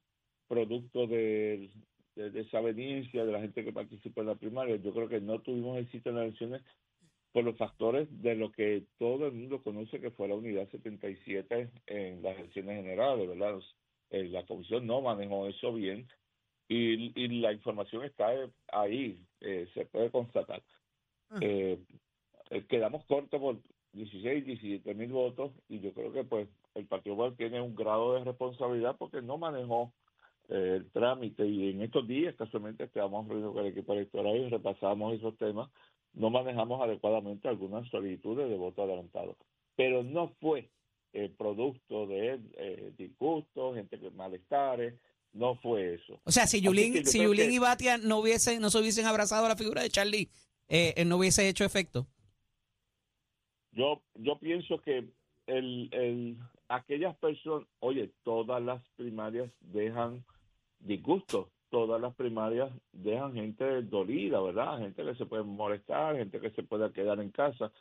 producto 0.49 1.07
de, 1.07 1.71
de 2.17 2.31
desaveniencia 2.31 3.25
de 3.25 3.33
la 3.33 3.41
gente 3.41 3.65
que 3.65 3.73
participó 3.73 4.21
en 4.21 4.29
la 4.29 4.35
primaria. 4.35 4.77
Yo 4.77 4.93
creo 4.93 5.09
que 5.09 5.21
no 5.21 5.41
tuvimos 5.41 5.79
éxito 5.79 6.11
en 6.11 6.17
las 6.17 6.25
elecciones 6.25 6.63
por 7.33 7.45
los 7.45 7.57
factores 7.57 8.09
de 8.23 8.35
lo 8.35 8.51
que 8.51 8.85
todo 8.99 9.27
el 9.27 9.33
mundo 9.33 9.63
conoce 9.63 10.01
que 10.01 10.11
fue 10.11 10.29
la 10.29 10.35
unidad 10.35 10.69
77 10.71 11.71
en 11.87 12.23
las 12.23 12.39
elecciones 12.39 12.77
generales, 12.83 13.29
¿verdad? 13.29 13.61
Eh, 14.11 14.25
la 14.25 14.45
comisión 14.45 14.87
no 14.87 15.01
manejó 15.01 15.47
eso 15.47 15.73
bien 15.73 16.09
y, 16.69 17.13
y 17.21 17.41
la 17.41 17.53
información 17.53 18.05
está 18.05 18.29
ahí, 18.73 19.21
eh, 19.41 19.69
se 19.75 19.87
puede 19.87 20.11
constatar. 20.11 20.63
Eh, 21.41 21.79
eh, 22.51 22.65
quedamos 22.69 23.05
cortos 23.07 23.41
por 23.41 23.59
16, 23.93 24.47
17 24.47 24.95
mil 24.95 25.13
votos 25.13 25.53
y 25.69 25.81
yo 25.81 25.93
creo 25.93 26.13
que 26.13 26.25
pues 26.25 26.49
el 26.75 26.87
Partido 26.87 27.17
Popular 27.17 27.37
tiene 27.37 27.61
un 27.61 27.75
grado 27.75 28.15
de 28.15 28.25
responsabilidad 28.25 28.97
porque 28.99 29.23
no 29.23 29.39
manejó 29.39 29.93
eh, 30.49 30.77
el 30.77 30.91
trámite 30.91 31.47
y 31.47 31.71
en 31.71 31.83
estos 31.83 32.07
días 32.07 32.35
casualmente 32.37 32.85
estábamos 32.85 33.29
reunidos 33.29 33.55
con 33.55 33.65
el 33.65 33.73
equipo 33.73 33.93
electoral 33.93 34.37
y 34.37 34.49
repasamos 34.49 35.15
esos 35.15 35.37
temas, 35.39 35.71
no 36.15 36.31
manejamos 36.31 36.81
adecuadamente 36.83 37.49
algunas 37.49 37.89
solicitudes 37.89 38.49
de 38.49 38.57
voto 38.57 38.83
adelantado, 38.83 39.37
pero 39.77 40.03
no 40.03 40.29
fue 40.41 40.69
producto 41.37 42.07
de 42.07 42.41
eh, 42.57 42.93
disgustos, 42.97 43.75
gente 43.75 43.99
que 43.99 44.11
malestares, 44.11 44.95
no 45.33 45.57
fue 45.57 45.95
eso. 45.95 46.21
O 46.25 46.31
sea, 46.31 46.47
si 46.47 46.61
Yulín, 46.61 47.05
si 47.07 47.23
Yulín 47.23 47.53
y 47.53 47.59
Batia 47.59 47.99
no 47.99 48.19
hubiesen, 48.19 48.61
no 48.61 48.71
se 48.71 48.79
hubiesen 48.79 49.07
abrazado 49.07 49.47
a 49.47 49.49
la 49.49 49.57
figura 49.57 49.83
de 49.83 49.91
Charlie, 49.91 50.31
eh, 50.69 50.95
eh, 50.97 51.05
no 51.05 51.17
hubiese 51.17 51.49
hecho 51.49 51.65
efecto. 51.65 52.07
Yo, 53.73 54.03
yo 54.15 54.39
pienso 54.39 54.81
que 54.81 55.09
el, 55.47 55.89
el, 55.93 56.37
aquellas 56.69 57.17
personas, 57.17 57.69
oye, 57.81 58.13
todas 58.25 58.63
las 58.63 58.83
primarias 58.97 59.51
dejan 59.61 60.25
disgustos, 60.81 61.49
todas 61.71 62.01
las 62.01 62.15
primarias 62.15 62.71
dejan 62.93 63.35
gente 63.35 63.83
dolida, 63.83 64.41
¿verdad? 64.41 64.79
Gente 64.79 65.05
que 65.05 65.15
se 65.15 65.27
puede 65.27 65.45
molestar, 65.45 66.17
gente 66.17 66.41
que 66.41 66.51
se 66.51 66.63
puede 66.63 66.93
quedar 66.93 67.21
en 67.21 67.31
casa. 67.31 67.73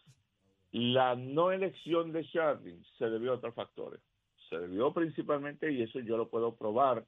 La 0.71 1.15
no 1.15 1.51
elección 1.51 2.11
de 2.11 2.25
Charlie 2.29 2.81
se 2.97 3.09
debió 3.09 3.31
a 3.31 3.35
otros 3.35 3.55
factores. 3.55 3.99
Se 4.49 4.57
debió 4.59 4.93
principalmente, 4.93 5.71
y 5.71 5.81
eso 5.81 5.99
yo 5.99 6.17
lo 6.17 6.29
puedo 6.29 6.55
probar, 6.55 7.05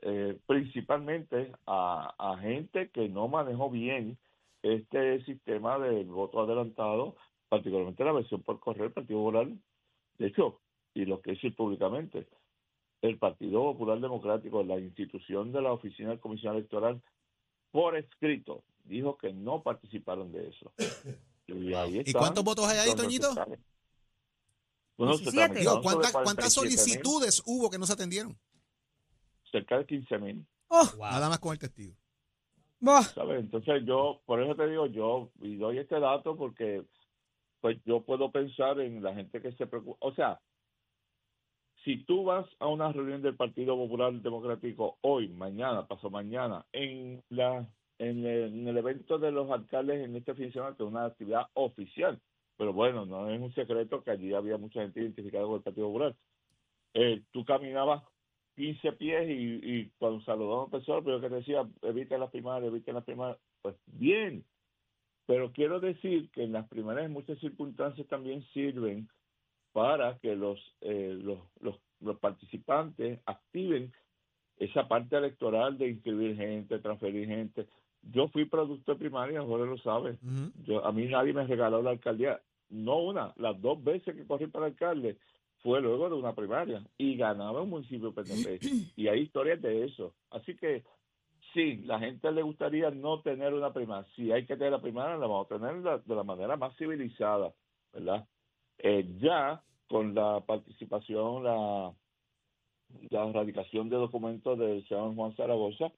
eh, 0.00 0.38
principalmente 0.46 1.52
a, 1.66 2.14
a 2.18 2.38
gente 2.38 2.90
que 2.90 3.08
no 3.08 3.28
manejó 3.28 3.70
bien 3.70 4.18
este 4.62 5.22
sistema 5.24 5.78
del 5.78 6.06
voto 6.06 6.40
adelantado, 6.40 7.16
particularmente 7.48 8.04
la 8.04 8.12
versión 8.12 8.42
por 8.42 8.60
correo 8.60 8.84
del 8.84 8.92
Partido 8.92 9.20
Popular. 9.20 9.48
De 10.18 10.26
hecho, 10.26 10.60
y 10.94 11.04
lo 11.04 11.20
que 11.20 11.32
decir 11.32 11.54
públicamente, 11.54 12.26
el 13.02 13.18
Partido 13.18 13.60
Popular 13.62 14.00
Democrático, 14.00 14.62
la 14.62 14.78
institución 14.78 15.52
de 15.52 15.60
la 15.60 15.72
Oficina 15.72 16.10
del 16.10 16.20
Comisión 16.20 16.56
Electoral, 16.56 17.02
por 17.70 17.96
escrito, 17.96 18.64
dijo 18.84 19.18
que 19.18 19.32
no 19.32 19.62
participaron 19.62 20.32
de 20.32 20.48
eso. 20.48 20.72
Y, 21.48 21.74
ahí 21.74 21.96
¿Y 21.96 21.98
están 21.98 22.20
cuántos 22.22 22.44
votos 22.44 22.66
hay 22.68 22.78
ahí, 22.78 22.94
Toñito? 22.94 23.34
Bueno, 24.96 25.14
se 25.14 25.24
17. 25.24 25.58
Digo, 25.58 25.72
tramitaron 25.72 25.82
¿cuántas, 25.82 26.12
sobre 26.12 26.24
¿cuántas 26.24 26.46
47.000, 26.46 26.50
solicitudes 26.50 27.42
hubo 27.44 27.68
que 27.68 27.78
no 27.78 27.84
se 27.84 27.92
atendieron? 27.92 28.38
Cerca 29.50 29.78
de 29.78 29.86
15 29.86 30.18
mil. 30.18 30.46
Oh, 30.68 30.88
Nada 30.98 31.28
más 31.28 31.40
con 31.40 31.52
el 31.52 31.58
testigo. 31.58 31.94
Entonces 32.80 33.82
yo, 33.84 34.22
por 34.24 34.42
eso 34.42 34.54
te 34.56 34.68
digo, 34.68 34.86
yo 34.86 35.30
y 35.40 35.56
doy 35.56 35.78
este 35.78 36.00
dato 36.00 36.36
porque 36.36 36.84
pues 37.60 37.78
yo 37.84 38.02
puedo 38.02 38.32
pensar 38.32 38.80
en 38.80 39.02
la 39.02 39.14
gente 39.14 39.40
que 39.40 39.52
se 39.52 39.66
preocupa. 39.66 39.98
O 40.00 40.14
sea, 40.14 40.40
si 41.84 42.04
tú 42.04 42.24
vas 42.24 42.46
a 42.58 42.66
una 42.66 42.92
reunión 42.92 43.22
del 43.22 43.36
Partido 43.36 43.76
Popular 43.76 44.12
Democrático 44.12 44.98
hoy, 45.00 45.28
mañana, 45.28 45.86
pasado 45.86 46.10
mañana, 46.10 46.64
en 46.72 47.22
la 47.28 47.66
en 47.98 48.26
el, 48.26 48.54
en 48.54 48.68
el 48.68 48.76
evento 48.76 49.18
de 49.18 49.30
los 49.30 49.50
alcaldes 49.50 50.04
en 50.04 50.16
este 50.16 50.34
fin 50.34 50.46
de 50.46 50.52
semana, 50.52 50.74
es 50.74 50.80
una 50.80 51.06
actividad 51.06 51.46
oficial, 51.54 52.20
pero 52.56 52.72
bueno, 52.72 53.06
no 53.06 53.30
es 53.30 53.40
un 53.40 53.54
secreto 53.54 54.02
que 54.02 54.10
allí 54.10 54.32
había 54.34 54.58
mucha 54.58 54.82
gente 54.82 55.00
identificada 55.00 55.44
con 55.44 55.56
el 55.56 55.62
Partido 55.62 55.86
Popular. 55.86 56.16
Eh, 56.94 57.22
tú 57.30 57.44
caminabas 57.44 58.02
15 58.56 58.92
pies 58.92 59.28
y, 59.28 59.60
y 59.62 59.90
cuando 59.98 60.20
saludaba 60.24 60.56
a 60.56 60.62
una 60.64 60.70
persona, 60.70 61.00
pero 61.04 61.20
que 61.20 61.28
te 61.28 61.36
decía, 61.36 61.68
evita 61.82 62.18
las 62.18 62.30
primarias, 62.30 62.72
evita 62.72 62.92
las 62.92 63.04
primarias, 63.04 63.38
pues 63.62 63.76
bien. 63.86 64.44
Pero 65.26 65.52
quiero 65.52 65.80
decir 65.80 66.28
que 66.30 66.42
en 66.42 66.52
las 66.52 66.68
primarias 66.68 67.08
muchas 67.08 67.38
circunstancias 67.38 68.06
también 68.08 68.44
sirven 68.52 69.08
para 69.72 70.18
que 70.18 70.34
los, 70.36 70.58
eh, 70.80 71.18
los, 71.20 71.38
los, 71.60 71.76
los 72.00 72.18
participantes 72.18 73.20
activen 73.26 73.92
esa 74.58 74.86
parte 74.86 75.16
electoral 75.16 75.78
de 75.78 75.90
inscribir 75.90 76.36
gente, 76.36 76.78
transferir 76.78 77.26
gente. 77.26 77.66
Yo 78.02 78.28
fui 78.28 78.44
producto 78.44 78.92
de 78.92 78.98
primaria, 78.98 79.42
Jorge 79.42 79.66
lo 79.66 79.78
sabe. 79.78 80.18
Yo, 80.64 80.84
a 80.84 80.92
mí 80.92 81.06
nadie 81.06 81.32
me 81.32 81.46
regaló 81.46 81.82
la 81.82 81.90
alcaldía. 81.90 82.40
No 82.68 82.98
una, 82.98 83.32
las 83.36 83.60
dos 83.60 83.82
veces 83.82 84.14
que 84.14 84.26
corrí 84.26 84.46
para 84.46 84.66
alcalde 84.66 85.18
fue 85.62 85.80
luego 85.80 86.08
de 86.08 86.16
una 86.16 86.34
primaria 86.34 86.82
y 86.98 87.16
ganaba 87.16 87.62
un 87.62 87.70
municipio 87.70 88.12
PNP. 88.12 88.60
Y 88.96 89.08
hay 89.08 89.20
historias 89.20 89.60
de 89.62 89.84
eso. 89.84 90.14
Así 90.30 90.56
que 90.56 90.84
sí, 91.54 91.76
la 91.84 91.98
gente 91.98 92.30
le 92.32 92.42
gustaría 92.42 92.90
no 92.90 93.20
tener 93.20 93.54
una 93.54 93.72
primaria. 93.72 94.08
Si 94.16 94.32
hay 94.32 94.44
que 94.46 94.56
tener 94.56 94.72
la 94.72 94.80
primaria, 94.80 95.16
la 95.16 95.26
vamos 95.26 95.46
a 95.50 95.58
tener 95.58 96.02
de 96.02 96.14
la 96.14 96.24
manera 96.24 96.56
más 96.56 96.76
civilizada. 96.76 97.52
¿verdad? 97.92 98.26
Eh, 98.78 99.16
ya 99.20 99.62
con 99.88 100.14
la 100.14 100.40
participación, 100.40 101.44
la, 101.44 101.92
la 103.10 103.28
erradicación 103.28 103.88
de 103.88 103.96
documentos 103.96 104.58
del 104.58 104.86
señor 104.88 105.14
Juan 105.14 105.36
Zaragoza, 105.36 105.92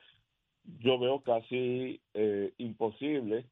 yo 0.80 0.98
veo 0.98 1.22
casi 1.22 2.00
eh, 2.14 2.52
imposible 2.58 3.46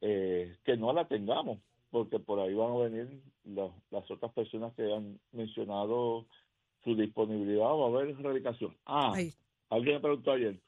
eh, 0.00 0.56
que 0.64 0.76
no 0.76 0.92
la 0.92 1.06
tengamos, 1.06 1.58
porque 1.90 2.18
por 2.18 2.40
ahí 2.40 2.54
van 2.54 2.72
a 2.72 2.88
venir 2.88 3.22
las, 3.44 3.70
las 3.90 4.10
otras 4.10 4.32
personas 4.32 4.74
que 4.74 4.92
han 4.92 5.18
mencionado 5.32 6.26
su 6.82 6.94
disponibilidad, 6.94 7.66
va 7.66 7.84
a 7.84 7.88
haber 7.88 8.10
erradicación. 8.10 8.76
Ah, 8.86 9.14
alguien 9.70 9.96
me 9.96 10.00
preguntó 10.00 10.32
ayer, 10.32 10.60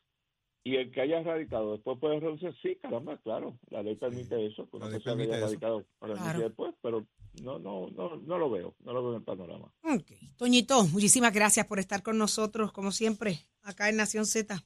¿y 0.65 0.77
el 0.77 0.91
que 0.91 1.03
haya 1.03 1.21
erradicado 1.21 1.73
después 1.73 1.99
puede 1.99 2.21
reducir? 2.21 2.55
Sí, 2.63 2.77
caramba, 2.77 3.19
claro, 3.19 3.59
la 3.71 3.83
ley 3.83 3.97
permite 3.97 4.47
eso, 4.47 4.67
persona 4.67 4.99
que 4.99 5.05
permite 5.05 5.35
haya 5.35 5.39
erradicado 5.39 5.85
para 5.99 6.15
Claro. 6.15 6.41
después, 6.41 6.75
pero 6.81 7.07
no, 7.43 7.59
no, 7.59 7.89
no, 7.91 8.17
no 8.17 8.39
lo 8.39 8.51
veo, 8.51 8.75
no 8.85 8.93
lo 8.93 9.03
veo 9.03 9.11
en 9.13 9.17
el 9.19 9.23
panorama. 9.23 9.73
Ok. 9.83 10.13
Toñito, 10.37 10.85
muchísimas 10.87 11.33
gracias 11.33 11.67
por 11.67 11.79
estar 11.79 12.03
con 12.03 12.19
nosotros, 12.19 12.73
como 12.73 12.93
siempre, 12.93 13.41
acá 13.63 13.89
en 13.89 13.97
Nación 13.97 14.27
Z. 14.27 14.65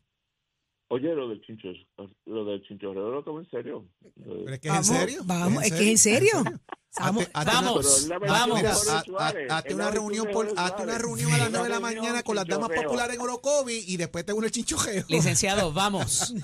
Oye, 0.88 1.14
lo 1.14 1.28
del 1.28 1.40
chincho, 1.42 1.68
lo 2.26 2.44
del 2.44 2.62
chinchorreo 2.62 3.10
lo 3.10 3.22
tomo 3.22 3.38
en 3.38 3.48
serio. 3.48 3.86
¿Pero 4.16 4.48
es 4.48 4.58
que 4.58 4.68
es 4.68 4.74
Vamos, 4.74 4.90
en 4.90 4.96
serio? 4.96 5.22
Vamos, 5.24 5.64
es 5.64 5.72
que 5.72 5.82
es 5.82 5.90
en 5.90 5.98
serio. 5.98 6.32
Vamos, 6.98 7.28
vamos, 7.32 8.08
Vamos. 8.20 8.62
hazte 9.48 9.74
una 9.74 9.90
reunión 9.92 10.26
por, 10.32 10.52
hazte 10.56 10.82
una 10.82 10.98
reunión 10.98 11.32
a 11.32 11.38
las 11.38 11.48
Una 11.48 11.58
9 11.60 11.64
de 11.64 11.68
la 11.70 11.78
reunión 11.78 11.82
mañana 12.02 12.22
con 12.24 12.34
las 12.34 12.46
damas 12.46 12.66
chinchorreo. 12.68 12.88
populares 12.90 13.14
en 13.16 13.22
Orocovi 13.22 13.84
y 13.86 13.96
después 13.96 14.26
te 14.26 14.32
une 14.32 14.46
el 14.48 14.52
chinchojeo. 14.52 15.04
Licenciado, 15.08 15.72
vamos. 15.72 16.34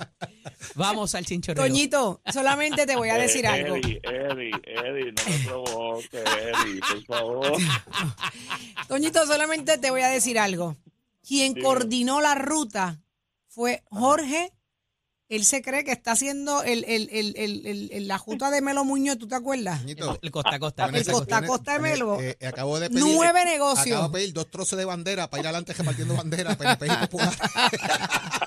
Vamos 0.77 1.15
al 1.17 1.27
chinchorreo. 1.27 1.65
Toñito, 1.67 2.21
solamente 2.33 2.87
te 2.87 2.95
voy 2.97 3.09
a 3.09 3.17
decir 3.17 3.45
Eh, 3.45 3.49
algo. 3.49 3.75
Eddie, 3.77 4.01
Eddie, 4.05 4.51
Eddie, 4.65 5.13
no 5.13 5.23
me 5.31 5.45
provoques, 5.47 6.25
Eddie, 6.25 6.81
por 6.81 7.05
favor. 7.05 7.53
Toñito, 8.89 9.27
solamente 9.27 9.79
te 9.79 9.91
voy 9.91 10.03
a 10.03 10.09
decir 10.09 10.39
algo. 10.39 10.77
Quien 11.27 11.61
coordinó 11.61 12.21
la 12.21 12.35
ruta 12.37 13.01
fue 13.49 13.83
Jorge. 13.91 14.53
Él 15.29 15.45
se 15.45 15.61
cree 15.61 15.83
que 15.85 15.91
está 15.91 16.13
haciendo 16.13 16.63
el, 16.63 16.85
el, 16.85 17.09
el, 17.11 17.35
el, 17.37 17.67
el- 17.67 17.91
el- 17.93 18.07
la 18.09 18.17
juta 18.17 18.49
de 18.53 18.61
Melo 18.63 18.85
Muñoz, 18.85 19.19
¿tú 19.19 19.27
te 19.27 19.35
acuerdas? 19.35 19.83
Ñito, 19.85 20.17
El 20.23 20.31
costa 20.31 20.57
costa. 20.61 20.85
El 20.87 21.05
costa 21.05 21.45
costa 21.45 21.73
de 21.73 21.79
Melo. 21.81 22.21
eh, 22.21 22.37
eh, 22.39 22.47
acabo 22.47 22.79
de 22.79 22.89
pedir, 22.91 23.05
Nueve 23.05 23.41
eh, 23.43 23.45
negocios. 23.45 23.87
Acabo 23.97 24.09
de 24.09 24.13
pedir 24.21 24.33
dos 24.33 24.49
trozos 24.51 24.79
de 24.79 24.85
bandera 24.85 25.29
para 25.29 25.41
ir 25.41 25.47
adelante 25.49 25.73
repartiendo 25.73 26.15
bandera, 26.15 26.55
PNP 26.57 26.87
y 26.87 26.97
Popular. 27.09 27.37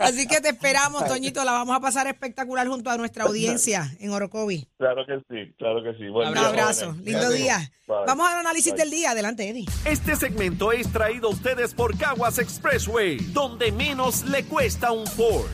Así 0.00 0.26
que 0.26 0.40
te 0.40 0.48
esperamos, 0.48 1.04
Toñito. 1.06 1.44
La 1.44 1.52
vamos 1.52 1.76
a 1.76 1.80
pasar 1.80 2.06
espectacular 2.06 2.66
junto 2.66 2.90
a 2.90 2.96
nuestra 2.96 3.24
audiencia 3.24 3.90
en 4.00 4.10
Orocovi. 4.10 4.66
Claro 4.78 5.04
que 5.06 5.18
sí, 5.28 5.52
claro 5.58 5.82
que 5.82 5.92
sí. 5.98 6.08
Buen 6.08 6.28
Un 6.28 6.34
día, 6.34 6.46
abrazo. 6.48 6.86
jóvenes. 6.86 7.04
Lindo 7.04 7.30
día. 7.30 7.70
Bye. 7.86 7.96
Vamos 8.06 8.28
al 8.30 8.38
análisis 8.38 8.72
Bye. 8.72 8.80
del 8.80 8.90
día. 8.90 9.10
Adelante, 9.10 9.48
Eddie. 9.48 9.66
Este 9.84 10.16
segmento 10.16 10.72
es 10.72 10.90
traído 10.90 11.28
a 11.28 11.32
ustedes 11.32 11.74
por 11.74 11.96
Caguas 11.98 12.38
Expressway, 12.38 13.18
donde 13.32 13.72
menos 13.72 14.24
le 14.24 14.44
cuesta 14.44 14.90
un 14.90 15.06
Ford. 15.06 15.46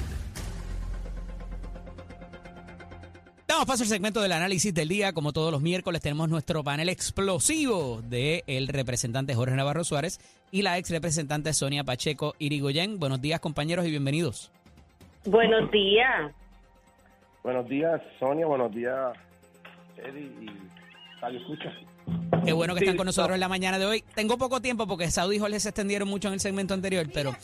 Damos 3.49 3.67
paso 3.67 3.85
al 3.85 3.89
segmento 3.89 4.21
del 4.21 4.33
análisis 4.33 4.75
del 4.75 4.89
día. 4.89 5.13
Como 5.13 5.33
todos 5.33 5.53
los 5.53 5.63
miércoles, 5.63 6.03
tenemos 6.03 6.29
nuestro 6.29 6.65
panel 6.65 6.89
explosivo 6.89 8.03
de 8.03 8.43
el 8.49 8.67
representante 8.69 9.35
Jorge 9.35 9.55
Navarro 9.55 9.85
Suárez 9.85 10.19
y 10.51 10.63
la 10.63 10.79
ex 10.79 10.91
representante 10.91 11.53
Sonia 11.53 11.85
Pacheco 11.85 12.35
Irigoyen. 12.39 12.99
Buenos 12.99 13.21
días, 13.21 13.41
compañeros, 13.41 13.87
y 13.87 13.91
bienvenidos. 13.91 14.51
Buenos 15.25 15.71
días. 15.71 16.33
Buenos 17.43 17.69
días, 17.69 18.01
Sonia. 18.19 18.47
Buenos 18.47 18.73
días, 18.75 19.17
Eddie 19.97 20.31
y 20.43 20.51
Radio 21.21 21.39
Escucha. 21.41 21.73
Qué 22.45 22.53
bueno 22.53 22.75
que 22.75 22.81
Sí, 22.81 22.85
están 22.85 22.97
con 22.97 23.07
nosotros 23.07 23.31
no. 23.31 23.35
en 23.35 23.41
la 23.41 23.49
mañana 23.49 23.79
de 23.79 23.87
hoy. 23.87 24.05
Tengo 24.15 24.39
poco 24.39 24.61
tiempo 24.61 24.87
porque 24.87 25.11
Saudi 25.11 25.37
y 25.37 25.39
Jorge 25.39 25.59
se 25.61 25.71
extendieron 25.71 26.09
mucho 26.09 26.29
en 26.29 26.35
el 26.35 26.41
segmento 26.41 26.75
anterior, 26.75 27.07
pero 27.13 27.35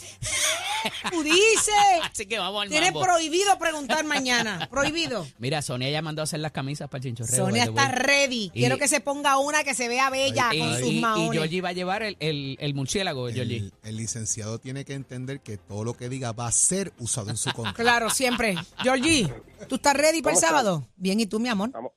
Tú 1.10 1.22
dices. 1.22 1.74
así 2.02 2.26
que 2.26 2.38
vamos 2.38 2.62
al 2.62 2.68
Tienes 2.68 2.92
mambo. 2.92 3.04
prohibido 3.06 3.58
preguntar 3.58 4.04
mañana. 4.04 4.68
Prohibido. 4.70 5.26
Mira, 5.38 5.62
Sonia 5.62 5.90
ya 5.90 6.02
mandó 6.02 6.22
a 6.22 6.24
hacer 6.24 6.40
las 6.40 6.52
camisas 6.52 6.88
para 6.88 6.98
el 6.98 7.04
chinchorreo. 7.04 7.46
Sonia 7.46 7.64
está 7.64 7.88
ready. 7.88 8.50
Y- 8.54 8.60
Quiero 8.60 8.78
que 8.78 8.88
se 8.88 9.00
ponga 9.00 9.38
una 9.38 9.64
que 9.64 9.74
se 9.74 9.88
vea 9.88 10.10
bella 10.10 10.48
con 10.48 10.56
Y, 10.56 10.74
sus 10.78 10.88
y, 10.88 10.98
y 10.98 11.00
maones. 11.00 11.32
Georgie 11.32 11.60
va 11.60 11.68
a 11.70 11.72
llevar 11.72 12.02
el, 12.02 12.16
el, 12.20 12.56
el 12.60 12.74
murciélago, 12.74 13.28
Georgie. 13.28 13.56
El, 13.58 13.72
el 13.82 13.96
licenciado 13.96 14.58
tiene 14.58 14.84
que 14.84 14.94
entender 14.94 15.40
que 15.40 15.56
todo 15.56 15.84
lo 15.84 15.94
que 15.94 16.08
diga 16.08 16.32
va 16.32 16.46
a 16.46 16.52
ser 16.52 16.92
usado 16.98 17.30
en 17.30 17.36
su 17.36 17.50
contra. 17.54 17.72
Claro, 17.74 18.10
siempre. 18.10 18.56
Georgie, 18.82 19.32
¿tú 19.68 19.76
estás 19.76 19.94
ready 19.94 20.22
para 20.22 20.34
el 20.34 20.40
sábado? 20.40 20.86
Bien, 20.96 21.18
¿y 21.20 21.26
tú, 21.26 21.38
mi 21.40 21.48
amor? 21.48 21.68
Estamos, 21.68 21.92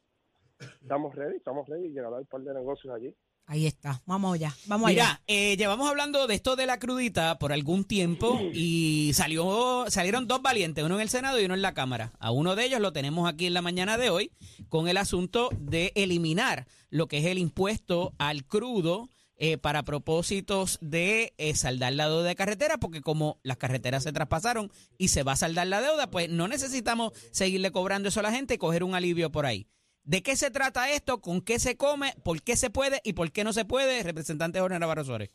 estamos 0.82 1.15
ready, 1.15 1.38
estamos 1.38 1.67
ready. 1.67 1.89
Llegará 1.89 2.17
un 2.17 2.26
par 2.26 2.41
de 2.41 2.54
negocios 2.54 2.93
allí. 2.95 3.13
Ahí 3.48 3.68
está. 3.68 4.02
Vamos 4.06 4.34
allá. 4.34 4.56
Vamos 4.66 4.90
allá. 4.90 5.04
Mira, 5.04 5.22
eh, 5.28 5.56
llevamos 5.56 5.88
hablando 5.88 6.26
de 6.26 6.34
esto 6.34 6.56
de 6.56 6.66
la 6.66 6.80
crudita 6.80 7.38
por 7.38 7.54
algún 7.54 7.84
tiempo 7.84 8.42
y 8.54 9.12
salió, 9.14 9.86
salieron 9.88 10.28
dos 10.28 10.42
valientes, 10.42 10.84
uno 10.84 10.96
en 10.96 11.02
el 11.02 11.10
Senado 11.10 11.40
y 11.40 11.46
uno 11.46 11.54
en 11.54 11.62
la 11.62 11.76
Cámara. 11.76 12.12
A 12.20 12.32
uno 12.32 12.56
de 12.56 12.66
ellos 12.66 12.82
lo 12.82 12.92
tenemos 12.92 13.30
aquí 13.30 13.46
en 13.46 13.54
la 13.54 13.62
mañana 13.62 13.98
de 13.98 14.10
hoy 14.10 14.32
con 14.70 14.88
el 14.88 14.98
asunto 14.98 15.50
de 15.60 15.92
eliminar 15.96 16.66
lo 16.90 17.08
que 17.08 17.20
es 17.20 17.26
el 17.26 17.38
impuesto 17.38 18.14
al 18.18 18.46
crudo 18.46 19.10
eh, 19.38 19.58
para 19.58 19.84
propósitos 19.84 20.80
de 20.82 21.34
eh, 21.38 21.56
saldar 21.56 21.94
la 21.94 22.08
deuda 22.08 22.24
de 22.24 22.36
carretera, 22.36 22.78
porque 22.78 23.02
como 23.02 23.38
las 23.44 23.58
carreteras 23.58 24.04
se 24.04 24.14
traspasaron 24.14 24.72
y 24.98 25.10
se 25.10 25.24
va 25.24 25.34
a 25.34 25.36
saldar 25.36 25.68
la 25.68 25.82
deuda, 25.82 26.10
pues 26.10 26.30
no 26.30 26.48
necesitamos 26.48 27.12
seguirle 27.32 27.72
cobrando 27.72 28.08
eso 28.08 28.22
a 28.22 28.24
la 28.24 28.32
gente 28.32 28.54
y 28.54 28.58
coger 28.58 28.84
un 28.84 28.96
alivio 28.96 29.32
por 29.32 29.46
ahí. 29.46 29.68
¿De 30.06 30.22
qué 30.22 30.36
se 30.36 30.52
trata 30.52 30.91
esto? 30.91 31.20
¿Con 31.20 31.41
qué 31.41 31.58
se 31.60 31.78
come? 31.78 32.13
¿Por 32.24 32.41
qué 32.44 32.56
se 32.56 32.70
puede 32.70 33.00
y 33.04 33.13
por 33.13 33.32
qué 33.32 33.44
no 33.44 33.54
se 33.54 33.65
puede? 33.65 34.04
Representante 34.04 34.60
Jorge 34.60 34.78
Navarro 34.80 35.04
Suárez. 35.04 35.32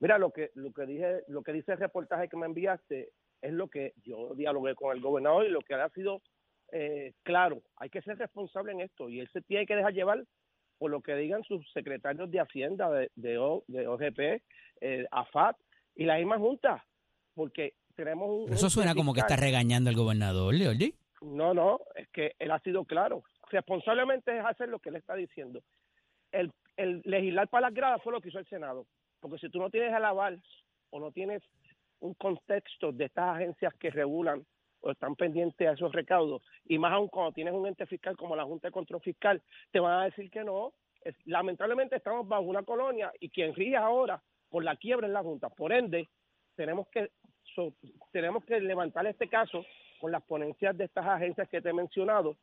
Mira, 0.00 0.18
lo 0.18 0.30
que, 0.30 0.50
lo 0.54 0.72
que 0.72 0.84
dije, 0.84 1.22
lo 1.28 1.42
que 1.42 1.52
dice 1.52 1.72
el 1.72 1.78
reportaje 1.78 2.28
que 2.28 2.36
me 2.36 2.46
enviaste 2.46 3.10
es 3.40 3.52
lo 3.52 3.68
que 3.68 3.94
yo 4.04 4.34
dialogué 4.34 4.74
con 4.74 4.94
el 4.94 5.02
gobernador 5.02 5.46
y 5.46 5.50
lo 5.50 5.60
que 5.60 5.74
ha 5.74 5.88
sido 5.90 6.20
eh, 6.72 7.12
claro. 7.22 7.62
Hay 7.76 7.88
que 7.88 8.02
ser 8.02 8.18
responsable 8.18 8.72
en 8.72 8.80
esto 8.82 9.08
y 9.08 9.20
él 9.20 9.28
se 9.32 9.40
tiene 9.42 9.64
que 9.66 9.76
dejar 9.76 9.92
llevar 9.94 10.22
por 10.78 10.90
lo 10.90 11.00
que 11.00 11.14
digan 11.14 11.42
sus 11.44 11.64
secretarios 11.72 12.30
de 12.30 12.40
Hacienda, 12.40 12.90
de, 12.90 13.10
de, 13.14 13.38
O- 13.38 13.64
de 13.68 13.86
OGP, 13.88 14.42
eh, 14.80 15.06
AFAT 15.10 15.56
y 15.94 16.04
la 16.04 16.16
misma 16.18 16.38
Junta, 16.38 16.84
porque 17.34 17.74
tenemos 17.94 18.28
un... 18.28 18.44
Pero 18.46 18.56
eso 18.56 18.68
suena 18.68 18.94
como 18.94 19.14
que 19.14 19.20
está 19.20 19.36
regañando 19.36 19.88
al 19.88 19.96
gobernador, 19.96 20.54
Georgie. 20.56 20.94
No, 21.22 21.54
no, 21.54 21.80
es 21.94 22.08
que 22.08 22.32
él 22.38 22.50
ha 22.50 22.58
sido 22.60 22.84
claro. 22.84 23.22
Responsablemente 23.54 24.36
es 24.36 24.44
hacer 24.44 24.68
lo 24.68 24.80
que 24.80 24.88
él 24.88 24.96
está 24.96 25.14
diciendo. 25.14 25.62
El, 26.32 26.52
legislar 27.04 27.46
para 27.46 27.68
las 27.68 27.74
gradas 27.74 28.02
fue 28.02 28.12
lo 28.12 28.20
que 28.20 28.28
hizo 28.30 28.40
el 28.40 28.48
Senado. 28.48 28.84
Porque 29.20 29.38
si 29.38 29.48
tú 29.48 29.60
no 29.60 29.70
tienes 29.70 29.94
el 29.94 30.04
o 30.90 30.98
no 30.98 31.12
tienes 31.12 31.40
un 32.00 32.14
contexto 32.14 32.90
de 32.90 33.04
estas 33.04 33.36
agencias 33.36 33.72
que 33.74 33.90
regulan 33.90 34.44
o 34.80 34.90
están 34.90 35.14
pendientes 35.14 35.68
a 35.68 35.72
esos 35.72 35.92
recaudos, 35.92 36.42
y 36.64 36.78
más 36.78 36.92
aún 36.92 37.06
cuando 37.06 37.30
tienes 37.30 37.54
un 37.54 37.68
ente 37.68 37.86
fiscal 37.86 38.16
como 38.16 38.34
la 38.34 38.42
Junta 38.44 38.66
de 38.68 38.72
Control 38.72 39.00
Fiscal, 39.00 39.40
te 39.70 39.78
van 39.78 40.00
a 40.00 40.04
decir 40.06 40.28
que 40.32 40.42
no. 40.42 40.72
Es- 41.02 41.16
lamentablemente 41.24 41.94
estamos 41.94 42.26
bajo 42.26 42.42
una 42.42 42.64
colonia 42.64 43.12
y 43.20 43.30
quien 43.30 43.54
ríe 43.54 43.76
ahora 43.76 44.20
por 44.50 44.64
la 44.64 44.74
quiebra 44.74 45.06
en 45.06 45.12
la 45.12 45.22
Junta. 45.22 45.48
Por 45.48 45.72
ende, 45.72 46.08
tenemos 46.56 46.88
que 46.88 47.08
tenemos 48.10 48.44
que 48.46 48.58
levantar 48.58 49.06
este 49.06 49.28
caso 49.28 49.64
con 50.00 50.10
las 50.10 50.24
ponencias 50.24 50.76
de 50.76 50.86
estas 50.86 51.06
agencias 51.06 51.48
que 51.48 51.60
te 51.62 51.68
he 51.68 51.72
mencionado 51.72 52.36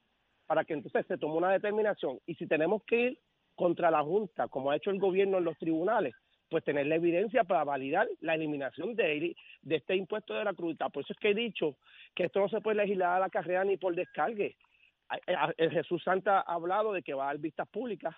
para 0.51 0.65
que 0.65 0.73
entonces 0.73 1.05
se 1.07 1.17
tome 1.17 1.35
una 1.35 1.53
determinación. 1.53 2.19
Y 2.27 2.35
si 2.35 2.45
tenemos 2.45 2.83
que 2.83 2.99
ir 2.99 3.19
contra 3.55 3.89
la 3.89 4.03
Junta, 4.03 4.49
como 4.49 4.69
ha 4.69 4.75
hecho 4.75 4.89
el 4.89 4.99
gobierno 4.99 5.37
en 5.37 5.45
los 5.45 5.57
tribunales, 5.57 6.13
pues 6.49 6.61
tener 6.65 6.87
la 6.87 6.95
evidencia 6.95 7.45
para 7.45 7.63
validar 7.63 8.05
la 8.19 8.35
eliminación 8.35 8.93
de, 8.93 9.33
de 9.61 9.75
este 9.77 9.95
impuesto 9.95 10.33
de 10.33 10.43
la 10.43 10.53
crudita. 10.53 10.89
Por 10.89 11.05
eso 11.05 11.13
es 11.13 11.19
que 11.19 11.29
he 11.29 11.33
dicho 11.33 11.77
que 12.13 12.25
esto 12.25 12.41
no 12.41 12.49
se 12.49 12.59
puede 12.59 12.75
legislar 12.75 13.13
a 13.13 13.19
la 13.19 13.29
carrera 13.29 13.63
ni 13.63 13.77
por 13.77 13.95
descargue. 13.95 14.57
Jesús 15.57 16.03
Santa 16.03 16.41
ha 16.41 16.53
hablado 16.53 16.91
de 16.91 17.01
que 17.01 17.13
va 17.13 17.23
a 17.23 17.27
dar 17.27 17.37
vistas 17.37 17.69
públicas 17.69 18.13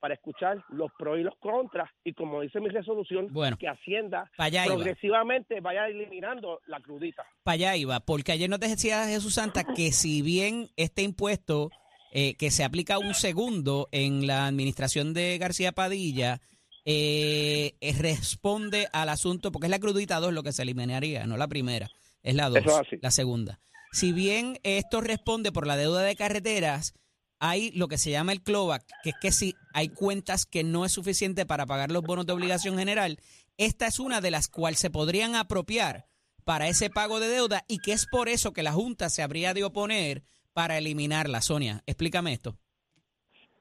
para 0.00 0.14
escuchar 0.14 0.62
los 0.70 0.90
pros 0.98 1.18
y 1.18 1.22
los 1.22 1.34
contras 1.38 1.90
y 2.04 2.12
como 2.12 2.40
dice 2.42 2.60
mi 2.60 2.68
resolución, 2.68 3.28
Bueno, 3.32 3.56
que 3.58 3.68
Hacienda 3.68 4.30
iba. 4.38 4.64
progresivamente 4.66 5.60
vaya 5.60 5.86
eliminando 5.88 6.60
la 6.66 6.80
crudita. 6.80 7.24
Para 7.42 7.54
allá 7.54 7.76
iba, 7.76 8.00
porque 8.00 8.32
ayer 8.32 8.48
nos 8.50 8.60
decía 8.60 9.06
Jesús 9.06 9.34
Santa 9.34 9.64
que 9.64 9.92
si 9.92 10.22
bien 10.22 10.68
este 10.76 11.02
impuesto 11.02 11.70
eh, 12.12 12.34
que 12.34 12.50
se 12.50 12.64
aplica 12.64 12.98
un 12.98 13.14
segundo 13.14 13.88
en 13.92 14.26
la 14.26 14.46
administración 14.46 15.12
de 15.14 15.38
García 15.38 15.72
Padilla 15.72 16.40
eh, 16.84 17.74
eh, 17.80 17.94
responde 17.98 18.86
al 18.92 19.08
asunto, 19.08 19.50
porque 19.50 19.66
es 19.66 19.70
la 19.70 19.80
crudita 19.80 20.20
2 20.20 20.32
lo 20.32 20.42
que 20.42 20.52
se 20.52 20.62
eliminaría, 20.62 21.26
no 21.26 21.36
la 21.36 21.48
primera, 21.48 21.88
es 22.22 22.34
la 22.34 22.48
2, 22.48 22.58
Eso 22.58 22.70
es 22.70 22.86
así. 22.86 22.96
la 23.02 23.10
segunda. 23.10 23.58
Si 23.92 24.12
bien 24.12 24.58
esto 24.62 25.00
responde 25.00 25.50
por 25.52 25.66
la 25.66 25.76
deuda 25.76 26.02
de 26.02 26.14
carreteras, 26.16 26.94
hay 27.38 27.70
lo 27.72 27.88
que 27.88 27.98
se 27.98 28.10
llama 28.10 28.32
el 28.32 28.42
clawback, 28.42 28.84
que 29.02 29.10
es 29.10 29.16
que 29.20 29.30
si 29.30 29.54
hay 29.74 29.88
cuentas 29.88 30.46
que 30.46 30.64
no 30.64 30.84
es 30.84 30.92
suficiente 30.92 31.46
para 31.46 31.66
pagar 31.66 31.90
los 31.90 32.02
bonos 32.02 32.26
de 32.26 32.32
obligación 32.32 32.78
general, 32.78 33.18
esta 33.58 33.86
es 33.86 34.00
una 34.00 34.20
de 34.20 34.30
las 34.30 34.48
cuales 34.48 34.78
se 34.78 34.90
podrían 34.90 35.34
apropiar 35.34 36.06
para 36.44 36.68
ese 36.68 36.90
pago 36.90 37.20
de 37.20 37.28
deuda 37.28 37.62
y 37.68 37.78
que 37.78 37.92
es 37.92 38.06
por 38.06 38.28
eso 38.28 38.52
que 38.52 38.62
la 38.62 38.72
Junta 38.72 39.08
se 39.08 39.22
habría 39.22 39.54
de 39.54 39.64
oponer 39.64 40.22
para 40.52 40.78
eliminarla. 40.78 41.40
Sonia, 41.40 41.80
explícame 41.86 42.32
esto. 42.32 42.54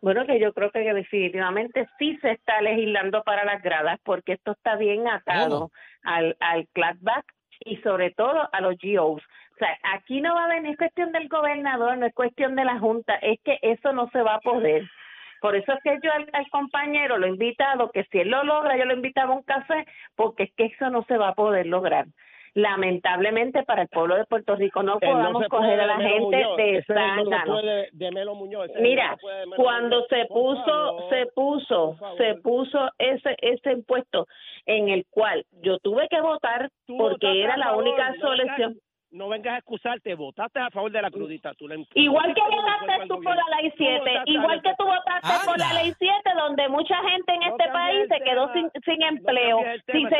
Bueno, 0.01 0.25
que 0.27 0.39
yo 0.39 0.53
creo 0.53 0.69
que 0.71 0.79
definitivamente 0.79 1.87
sí 1.97 2.17
se 2.21 2.31
está 2.31 2.61
legislando 2.61 3.23
para 3.23 3.43
las 3.43 3.63
gradas 3.63 3.99
porque 4.03 4.33
esto 4.33 4.51
está 4.51 4.75
bien 4.75 5.07
atado 5.07 5.71
al, 6.03 6.37
al 6.39 6.67
clapback 6.73 7.25
y 7.61 7.77
sobre 7.77 8.11
todo 8.11 8.47
a 8.51 8.61
los 8.61 8.75
GOs. 8.81 9.23
O 9.55 9.57
sea, 9.57 9.77
aquí 9.93 10.19
no 10.19 10.35
va 10.35 10.45
a 10.45 10.49
venir 10.49 10.75
cuestión 10.75 11.13
del 11.13 11.29
gobernador, 11.29 11.97
no 11.97 12.05
es 12.05 12.13
cuestión 12.13 12.55
de 12.55 12.65
la 12.65 12.77
Junta, 12.77 13.15
es 13.15 13.39
que 13.41 13.57
eso 13.61 13.93
no 13.93 14.09
se 14.09 14.21
va 14.21 14.35
a 14.35 14.39
poder. 14.41 14.83
Por 15.39 15.55
eso 15.55 15.71
es 15.71 15.79
que 15.81 15.97
yo 16.03 16.11
al, 16.11 16.27
al 16.33 16.49
compañero 16.49 17.17
lo 17.17 17.25
he 17.25 17.29
invitado, 17.29 17.89
que 17.91 18.03
si 18.11 18.19
él 18.19 18.29
lo 18.29 18.43
logra, 18.43 18.77
yo 18.77 18.83
lo 18.83 18.93
invitaba 18.93 19.33
a 19.33 19.37
un 19.37 19.43
café, 19.43 19.85
porque 20.15 20.43
es 20.43 20.53
que 20.55 20.65
eso 20.65 20.89
no 20.89 21.05
se 21.05 21.17
va 21.17 21.29
a 21.29 21.35
poder 21.35 21.67
lograr. 21.67 22.05
Lamentablemente 22.53 23.63
para 23.63 23.81
el 23.81 23.89
pueblo 23.89 24.15
de 24.15 24.25
Puerto 24.25 24.55
Rico 24.55 24.81
no 24.81 24.93
no 24.93 24.99
podamos 25.01 25.45
coger 25.49 25.77
a 25.79 25.87
la 25.87 25.97
de 25.97 26.03
gente 26.05 26.37
Muñoz, 26.37 26.57
de 26.57 26.77
ese 26.77 26.93
no 26.93 26.99
se 26.99 27.15
zángano. 27.15 27.53
puede 27.53 27.89
de 27.91 28.11
Melo 28.11 28.35
Muñoz, 28.35 28.65
ese 28.65 28.75
no 28.75 28.81
Mira, 28.81 29.17
cuando 29.57 30.05
se 30.05 30.25
puso, 30.27 30.63
favor, 30.63 31.09
se 31.09 31.25
puso, 31.35 31.97
se 32.17 32.35
puso 32.35 32.89
ese 32.97 33.35
ese 33.41 33.73
impuesto 33.73 34.25
en 34.65 34.87
el 34.87 35.05
cual 35.09 35.45
yo 35.61 35.79
tuve 35.79 36.07
que 36.09 36.21
votar 36.21 36.69
porque 36.97 37.43
era 37.43 37.57
la 37.57 37.75
única 37.75 38.11
no 38.11 38.21
solución. 38.21 38.79
No 39.11 39.29
vengas 39.29 39.53
a 39.53 39.57
excusarte, 39.59 40.13
votaste 40.15 40.59
a 40.59 40.69
favor 40.71 40.91
de 40.91 41.01
la 41.01 41.09
crudita. 41.09 41.53
Tú 41.53 41.67
Igual 41.93 42.33
que 42.33 42.41
votaste 42.41 43.07
tú 43.07 43.21
por 43.21 43.35
la 43.35 43.57
ley 43.61 43.69
Tú 43.69 43.75
7, 43.77 43.99
votaste 43.99 44.31
igual 44.31 44.61
que 44.61 44.73
tú 44.77 44.83
votaste 44.85 45.45
por 45.45 45.57
la 45.59 45.73
ley 45.73 45.93
7, 45.97 46.13
donde 46.35 46.69
mucha 46.69 46.97
gente 47.09 47.33
en 47.33 47.39
No 47.41 47.45
este 47.47 47.71
país 47.71 48.07
se 48.09 48.19
quedó 48.23 48.53
sin, 48.53 48.69
sin 48.83 48.99
No 48.99 49.07
empleo 49.07 49.57
tema, 49.59 49.73
sin 49.85 50.09
se- 50.09 50.15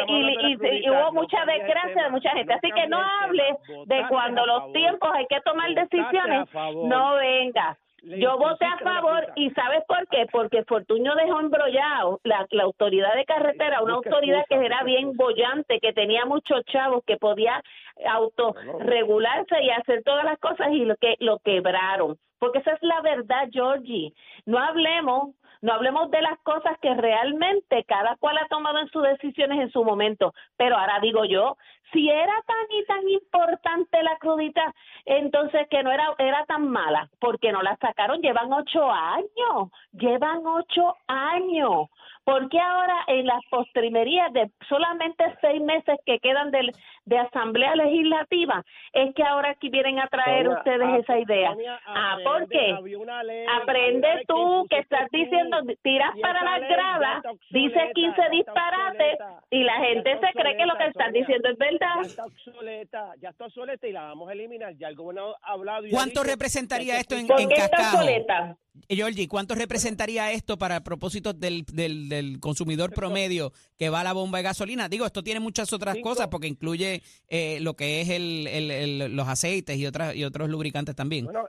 y, 0.78 0.90
hubo 0.90 1.00
no 1.00 1.12
mucha 1.12 1.46
desgracia 1.46 2.04
de 2.04 2.10
mucha 2.10 2.30
gente. 2.32 2.54
no 2.54 2.58
Así 2.58 2.72
que 2.72 2.88
no 2.88 3.02
hables 3.02 3.58
de 3.88 4.08
cuando 4.08 4.46
los 4.46 4.72
tiempos 4.72 5.10
hay 5.14 5.26
que 5.28 5.42
tomar 5.42 5.74
decisiones, 5.74 6.48
no 6.54 7.16
vengas. 7.16 7.78
Yo 8.06 8.38
voté 8.38 8.66
a 8.66 8.78
favor 8.78 9.26
y 9.36 9.50
¿sabes 9.52 9.84
por 9.88 10.08
qué? 10.10 10.28
Porque 10.32 10.64
Fortuño 10.66 11.16
dejó 11.16 11.40
embrollado 11.40 12.20
la, 12.24 12.46
la 12.52 12.64
autoridad 12.64 13.16
de 13.16 13.26
carretera, 13.26 13.82
una 13.82 13.96
autoridad 13.96 14.46
que 14.48 14.64
era 14.64 14.84
bien 14.84 15.18
bollante, 15.18 15.80
que 15.80 15.92
tenía 15.92 16.26
muchos 16.26 16.64
chavos, 16.66 17.04
que 17.06 17.18
podía 17.18 17.64
autorregularse 18.08 19.62
y 19.64 19.70
hacer 19.72 20.04
todas 20.04 20.24
las 20.24 20.38
cosas 20.40 20.68
y 20.72 20.86
lo 20.86 20.96
que 20.98 21.16
lo 21.20 21.40
quebraron. 21.40 22.18
Porque 22.46 22.60
esa 22.60 22.74
es 22.74 22.84
la 22.84 23.02
verdad, 23.02 23.50
Georgie. 23.52 24.14
No 24.46 24.60
hablemos, 24.60 25.34
no 25.64 25.74
hablemos 25.74 26.12
de 26.12 26.22
las 26.22 26.38
cosas 26.42 26.78
que 26.80 26.94
realmente 26.94 27.84
cada 27.86 28.18
cual 28.18 28.38
ha 28.38 28.48
tomado 28.50 28.78
en 28.78 28.88
sus 28.90 29.02
decisiones 29.02 29.62
en 29.62 29.72
su 29.72 29.84
momento. 29.84 30.32
Pero 30.56 30.78
ahora 30.78 31.00
digo 31.02 31.26
yo, 31.26 31.58
si 31.92 32.08
era 32.08 32.36
tan 32.46 32.66
y 32.70 32.86
tan 32.86 33.10
importante 33.10 34.04
la 34.04 34.16
crudita, 34.18 34.76
entonces 35.06 35.68
que 35.72 35.82
no 35.82 35.92
era 35.92 36.06
era 36.20 36.46
tan 36.46 36.70
mala, 36.70 37.10
porque 37.20 37.52
no 37.52 37.64
la 37.64 37.76
sacaron, 37.78 38.22
llevan 38.22 38.54
ocho 38.54 38.92
años, 38.92 39.72
llevan 39.94 40.46
ocho 40.46 40.98
años. 41.08 41.88
¿Por 42.26 42.50
qué 42.50 42.60
ahora 42.60 42.98
en 43.08 43.26
las 43.28 43.40
postrimerías 43.52 44.34
de 44.34 44.50
solamente 44.68 45.24
seis 45.42 45.62
meses 45.62 45.96
que 46.06 46.18
quedan 46.20 46.50
del- 46.52 46.72
de, 47.06 47.18
Asamblea 47.20 47.76
Legislativa 47.76 48.64
es 48.94 49.14
que 49.14 49.24
ahora 49.24 49.52
aquí 49.52 49.70
vienen 49.70 50.00
a 50.00 50.08
traer 50.08 50.46
Sonia, 50.48 50.58
ustedes 50.58 50.88
ah, 50.92 50.98
esa 50.98 51.20
idea? 51.20 51.52
Sonia, 51.52 51.80
Ah, 51.86 52.18
¿por 52.24 52.44
aprende, 52.44 52.56
qué? 52.82 53.24
ley, 53.24 53.46
Aprende 53.62 54.08
tú 54.28 54.66
que 54.72 54.80
estás 54.80 55.08
diciendo, 55.12 55.58
tiras 55.84 56.12
para 56.20 56.44
las 56.44 56.62
gradas, 56.68 57.24
dices 57.52 57.78
obsoleta, 57.78 57.94
15 57.94 58.16
ya 58.18 58.24
está 58.24 58.30
disparates 58.32 59.18
y 59.52 59.64
la 59.64 59.78
gente 59.82 60.20
se 60.20 60.34
cree 60.34 60.58
que 60.58 60.66
lo 60.66 60.74
que 60.78 60.84
Sonia. 61.06 61.22
diciendo 61.22 61.50
es 61.50 61.58
verdad. 61.60 61.96
Ya 61.98 62.02
está 62.08 62.26
obsoleta, 62.26 63.14
ya 63.22 63.30
está 63.30 63.46
obsoleta 63.46 63.88
y 63.88 63.92
la 63.92 64.02
vamos 64.06 64.30
a 64.30 64.34
eliminar. 64.34 64.74
Ya 64.78 64.88
el 64.88 64.96
gobernador 64.96 65.36
ha 65.44 65.52
hablado 65.52 65.86
y 65.86 65.92
¿Cuánto 65.92 66.22
dicho 66.22 66.32
representaría 66.32 66.98
esto 67.00 67.16
en, 67.16 67.28
¿Por 67.28 67.40
en 67.40 67.50
qué 67.50 67.56
está 67.56 67.70
cascado? 67.78 67.98
obsoleta? 68.00 68.58
Georgie, 68.90 69.28
¿cuánto 69.30 69.56
representaría 69.56 70.32
esto 70.32 70.58
para 70.58 70.82
propósitos 70.82 71.40
del, 71.40 71.64
del, 71.72 72.10
del 72.10 72.15
consumidor 72.40 72.92
promedio 72.94 73.52
que 73.78 73.90
va 73.90 74.02
a 74.02 74.04
la 74.04 74.14
bomba 74.14 74.40
de 74.40 74.44
gasolina? 74.44 74.90
Digo, 74.90 75.06
esto 75.06 75.24
tiene 75.24 75.40
muchas 75.40 75.72
otras 75.74 75.96
Cinco. 75.96 76.10
cosas 76.10 76.28
porque 76.30 76.48
incluye 76.48 77.02
eh, 77.30 77.60
lo 77.62 77.74
que 77.76 78.02
es 78.02 78.10
el, 78.10 78.48
el- 78.48 78.72
el- 78.72 79.16
los 79.16 79.28
aceites 79.28 79.78
y, 79.78 79.86
otras 79.86 80.16
y 80.16 80.24
otros 80.24 80.50
lubricantes 80.50 80.96
también. 80.96 81.26
Bueno, 81.26 81.48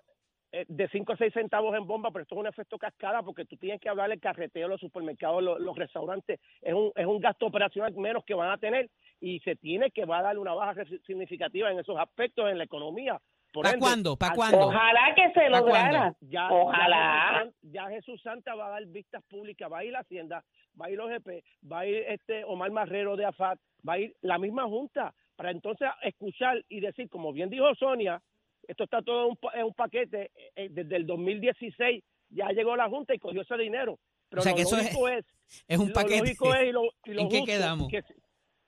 eh, 0.52 0.64
de 0.68 0.88
5 0.88 1.12
a 1.12 1.16
6 1.16 1.32
centavos 1.34 1.76
en 1.76 1.86
bomba, 1.86 2.10
pero 2.10 2.22
esto 2.22 2.34
es 2.36 2.40
un 2.40 2.46
efecto 2.46 2.78
cascada 2.78 3.22
porque 3.22 3.44
tú 3.44 3.56
tienes 3.56 3.80
que 3.80 3.88
hablar 3.88 4.10
el 4.10 4.20
carreteo, 4.20 4.68
los 4.68 4.80
supermercados, 4.80 5.42
los, 5.42 5.60
los 5.60 5.76
restaurantes. 5.76 6.40
Es 6.62 6.72
un, 6.72 6.92
es 6.94 7.04
un 7.06 7.20
gasto 7.20 7.46
operacional 7.46 7.92
menos 7.94 8.24
que 8.24 8.34
van 8.34 8.50
a 8.50 8.58
tener 8.58 8.88
y 9.20 9.40
se 9.40 9.56
tiene 9.56 9.90
que 9.90 10.04
va 10.04 10.20
a 10.20 10.22
dar 10.22 10.38
una 10.38 10.54
baja 10.54 10.82
significativa 11.06 11.70
en 11.70 11.78
esos 11.80 11.98
aspectos 11.98 12.48
en 12.50 12.58
la 12.58 12.64
economía. 12.64 13.20
¿Para 13.62 13.78
cuándo? 13.78 14.16
¿Para 14.16 14.34
cuándo? 14.34 14.58
Ojalá 14.68 15.14
que 15.14 15.28
se 15.32 15.50
¿Pa' 15.50 15.60
lograra. 15.60 16.14
Ya, 16.20 16.48
Ojalá. 16.50 16.92
Ya 16.92 17.38
Jesús, 17.38 17.52
San- 17.62 17.72
ya 17.72 17.86
Jesús 17.88 18.22
Santa 18.22 18.54
va 18.54 18.66
a 18.66 18.70
dar 18.70 18.86
vistas 18.86 19.22
públicas, 19.28 19.70
va 19.72 19.78
a 19.78 19.84
ir 19.84 19.92
la 19.92 20.00
Hacienda, 20.00 20.44
va 20.80 20.86
a 20.86 20.90
ir 20.90 21.00
OGP, 21.00 21.42
va 21.70 21.80
a 21.80 21.86
ir 21.86 21.96
este 22.08 22.44
Omar 22.44 22.70
Marrero 22.70 23.16
de 23.16 23.24
AFAT, 23.24 23.58
va 23.88 23.94
a 23.94 23.98
ir 23.98 24.14
la 24.22 24.38
misma 24.38 24.64
Junta, 24.64 25.14
para 25.36 25.50
entonces 25.50 25.88
escuchar 26.02 26.62
y 26.68 26.80
decir, 26.80 27.08
como 27.08 27.32
bien 27.32 27.50
dijo 27.50 27.74
Sonia, 27.74 28.20
esto 28.66 28.84
está 28.84 29.02
todo 29.02 29.24
en 29.24 29.30
un, 29.30 29.36
pa- 29.36 29.52
en 29.54 29.64
un 29.64 29.74
paquete, 29.74 30.30
eh, 30.56 30.68
desde 30.70 30.96
el 30.96 31.06
2016 31.06 32.02
ya 32.30 32.48
llegó 32.48 32.74
la 32.76 32.88
Junta 32.88 33.14
y 33.14 33.18
cogió 33.18 33.42
ese 33.42 33.56
dinero. 33.56 33.98
Pero 34.28 34.40
O 34.40 34.42
sea 34.42 34.52
lo 34.52 34.56
que 34.56 34.62
eso 34.62 34.76
es- 34.76 34.84
lógico 34.84 35.08
es, 35.08 35.24
Es 35.68 35.78
un 35.78 35.88
lo 35.88 35.94
paquete. 35.94 36.18
lógico 36.18 36.54
es 36.54 36.64
y 36.68 36.72
lo, 36.72 36.82
y 37.04 37.10
lo 37.14 37.20
¿En 37.22 37.28
qué 37.28 37.44
quedamos? 37.44 37.88
que- 37.88 38.02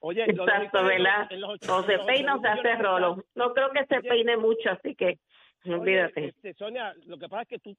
oye, 0.00 0.24
Exacto, 0.24 0.78
es 0.80 0.84
¿verdad? 0.86 1.28
O 1.70 1.82
se 1.82 1.98
peina 2.00 2.36
o 2.36 2.40
se 2.40 2.48
8 2.48 2.60
hace 2.60 2.74
rolo. 2.76 3.24
No 3.34 3.52
creo 3.54 3.70
que 3.70 3.84
se 3.86 3.98
Oye, 3.98 4.08
peine 4.08 4.36
mucho, 4.36 4.70
así 4.70 4.94
que 4.94 5.18
Oye, 5.64 5.74
olvídate. 5.74 6.26
este, 6.26 6.54
Sonia, 6.54 6.94
lo 7.06 7.18
que 7.18 7.28
pasa 7.28 7.42
es 7.42 7.48
que 7.48 7.58
tú, 7.58 7.76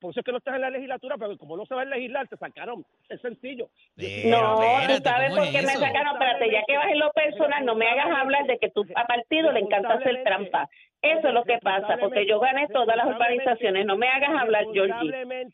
por 0.00 0.10
eso 0.12 0.20
es 0.20 0.24
que 0.24 0.30
no 0.30 0.38
estás 0.38 0.54
en 0.54 0.60
la 0.60 0.70
legislatura, 0.70 1.16
pero 1.18 1.36
como 1.36 1.56
no 1.56 1.66
sabes 1.66 1.88
legislar, 1.88 2.28
te 2.28 2.36
sacaron. 2.36 2.84
Es 3.08 3.20
sencillo. 3.20 3.68
Pero, 3.96 4.30
No, 4.30 4.62
espérate, 4.62 5.00
tú 5.02 5.08
sabes 5.08 5.28
¿cómo 5.30 5.36
por 5.40 5.46
es 5.46 5.50
qué 5.50 5.62
me 5.66 5.72
eso? 5.72 5.80
sacaron. 5.80 6.12
Espérate, 6.12 6.50
ya 6.52 6.62
que 6.66 6.76
vas 6.76 6.88
en 6.90 6.98
lo 7.00 7.10
personal, 7.12 7.64
no 7.64 7.74
me 7.74 7.88
hagas 7.88 8.06
hablar 8.16 8.46
de 8.46 8.58
que 8.58 8.70
tú 8.70 8.86
a 8.94 9.04
partido 9.06 9.50
le 9.52 9.60
encanta 9.60 9.94
hacer 9.94 10.22
trampa. 10.22 10.68
Eso 11.02 11.28
es 11.28 11.34
lo 11.34 11.44
que 11.44 11.58
pasa, 11.58 11.96
porque 11.98 12.24
yo 12.26 12.38
gané 12.40 12.68
todas 12.68 12.96
las 12.96 13.06
urbanizaciones. 13.06 13.84
No 13.84 13.96
me 13.96 14.08
hagas 14.08 14.30
hablar, 14.40 14.64
Georgie. 14.72 15.46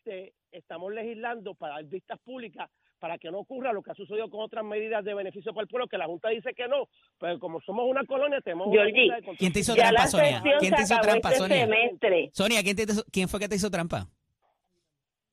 Estamos 0.52 0.92
legislando 0.92 1.54
para 1.54 1.74
dar 1.74 1.84
vistas 1.84 2.18
públicas 2.20 2.70
para 3.04 3.18
que 3.18 3.30
no 3.30 3.40
ocurra 3.40 3.70
lo 3.74 3.82
que 3.82 3.90
ha 3.90 3.94
sucedido 3.94 4.30
con 4.30 4.40
otras 4.40 4.64
medidas 4.64 5.04
de 5.04 5.12
beneficio 5.12 5.52
para 5.52 5.64
el 5.64 5.68
pueblo, 5.68 5.86
que 5.88 5.98
la 5.98 6.06
Junta 6.06 6.30
dice 6.30 6.54
que 6.54 6.66
no, 6.66 6.88
pero 7.20 7.38
como 7.38 7.60
somos 7.60 7.84
una 7.86 8.02
colonia, 8.06 8.40
tenemos 8.40 8.68
Georgie, 8.72 9.10
de. 9.12 9.36
¿Quién 9.36 9.52
te 9.52 9.58
hizo 9.58 9.74
trampa, 9.74 10.06
Sonia? 10.06 10.42
¿Quién 10.58 10.74
te 10.74 10.80
hizo 10.80 10.98
trampa, 11.02 11.28
este 11.28 11.40
Sonia? 11.40 11.66
semestre. 11.66 12.30
Sonia, 12.32 12.62
¿quién, 12.62 12.76
te 12.76 12.84
hizo- 12.84 13.04
¿quién 13.12 13.28
fue 13.28 13.40
que 13.40 13.48
te 13.48 13.56
hizo 13.56 13.70
trampa? 13.70 14.06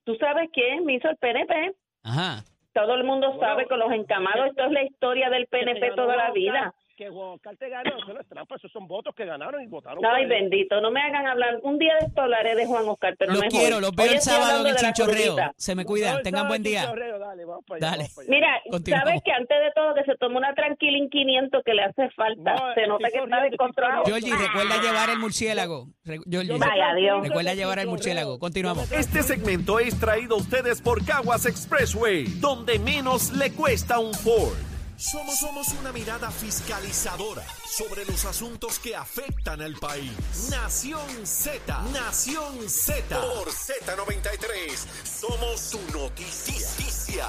¿Tú 0.03 0.15
sabes 0.15 0.49
quién 0.51 0.83
me 0.83 0.95
hizo 0.95 1.07
el 1.09 1.15
PNP? 1.15 1.71
Ajá. 2.03 2.43
Todo 2.73 2.93
el 2.95 3.05
mundo 3.05 3.27
Bueno, 3.29 3.41
sabe 3.41 3.65
con 3.67 3.79
los 3.79 3.91
encamados. 3.93 4.47
Esto 4.47 4.65
es 4.65 4.71
la 4.73 4.83
historia 4.83 5.29
del 5.29 5.47
PNP 5.47 5.91
toda 5.95 6.17
la 6.17 6.31
vida. 6.33 6.73
Que 7.01 7.09
Juan 7.09 7.29
Oscar 7.29 7.57
te 7.57 7.67
ganó, 7.67 7.97
eso 7.97 8.13
no 8.13 8.19
es 8.21 8.27
trampa, 8.27 8.55
esos 8.57 8.71
son 8.71 8.87
votos 8.87 9.15
que 9.15 9.25
ganaron 9.25 9.59
y 9.63 9.65
votaron. 9.65 10.05
Ay, 10.05 10.27
bendito, 10.27 10.79
no 10.81 10.91
me 10.91 11.01
hagan 11.01 11.25
hablar. 11.25 11.59
Un 11.63 11.79
día 11.79 11.95
de 11.99 12.05
esto 12.05 12.21
hablaré 12.21 12.53
de 12.53 12.67
Juan 12.67 12.87
Oscar, 12.87 13.15
pero 13.17 13.33
Los 13.33 13.41
no 13.41 13.49
quiero, 13.49 13.79
los 13.79 13.91
veo 13.95 14.11
el 14.11 14.21
sábado 14.21 14.61
en 14.61 14.67
el 14.67 14.75
chinchorreo. 14.75 15.35
Se 15.57 15.73
me 15.73 15.81
No, 15.81 15.87
cuidan, 15.87 16.17
el 16.17 16.21
tengan 16.21 16.47
buen 16.47 16.61
día. 16.61 16.85
Dale, 16.85 17.43
vamos 17.45 17.65
para 17.65 17.77
allá, 17.77 17.87
Dale. 17.89 18.03
vamos 18.03 18.13
para 18.13 18.21
allá. 18.25 18.29
Mira, 18.29 18.61
Continuamos. 18.69 19.07
sabes 19.09 19.21
que 19.25 19.31
antes 19.31 19.57
de 19.61 19.71
todo 19.73 19.95
que 19.95 20.03
se 20.03 20.15
tome 20.17 20.37
una 20.37 20.53
tranquila 20.53 21.07
500 21.09 21.63
que 21.65 21.73
le 21.73 21.81
hace 21.85 22.09
falta. 22.11 22.53
No, 22.53 22.73
se 22.75 22.85
nota 22.85 23.09
que 23.09 23.17
está 23.17 23.41
descontrolado. 23.49 24.03
Georgie, 24.05 24.35
recuerda 24.35 24.79
llevar 24.83 25.09
el 25.09 25.17
murciélago. 25.17 25.87
Georgie, 26.05 26.57
Vaya, 26.59 26.93
Dios. 26.95 27.23
recuerda 27.23 27.55
llevar 27.55 27.79
el 27.79 27.87
murciélago. 27.87 28.37
Continuamos. 28.37 28.91
Este 28.91 29.23
segmento 29.23 29.79
es 29.79 29.99
traído 29.99 30.35
a 30.35 30.37
ustedes 30.37 30.79
por 30.83 31.03
Caguas 31.03 31.47
Expressway, 31.47 32.25
donde 32.39 32.77
menos 32.77 33.31
le 33.31 33.51
cuesta 33.53 33.97
un 33.97 34.13
Ford. 34.13 34.53
Somos, 35.01 35.39
somos 35.39 35.67
una 35.79 35.91
mirada 35.91 36.29
fiscalizadora 36.29 37.43
sobre 37.65 38.05
los 38.05 38.23
asuntos 38.23 38.77
que 38.77 38.95
afectan 38.95 39.59
al 39.59 39.73
país. 39.73 40.11
Nación 40.51 41.25
Z, 41.25 41.81
Nación 41.91 42.69
Z. 42.69 43.19
Por 43.19 43.47
Z93, 43.47 44.77
somos 45.03 45.59
su 45.59 45.79
noticia. 45.91 47.25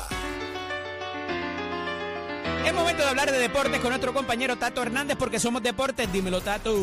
Es 2.63 2.75
momento 2.75 3.05
de 3.05 3.09
hablar 3.09 3.33
de 3.33 3.39
deportes 3.39 3.81
con 3.81 3.89
nuestro 3.89 4.13
compañero 4.13 4.57
Tato 4.57 4.83
Hernández 4.83 5.17
porque 5.19 5.41
somos 5.41 5.63
deportes. 5.63 6.13
Dímelo, 6.13 6.43
Tato. 6.43 6.77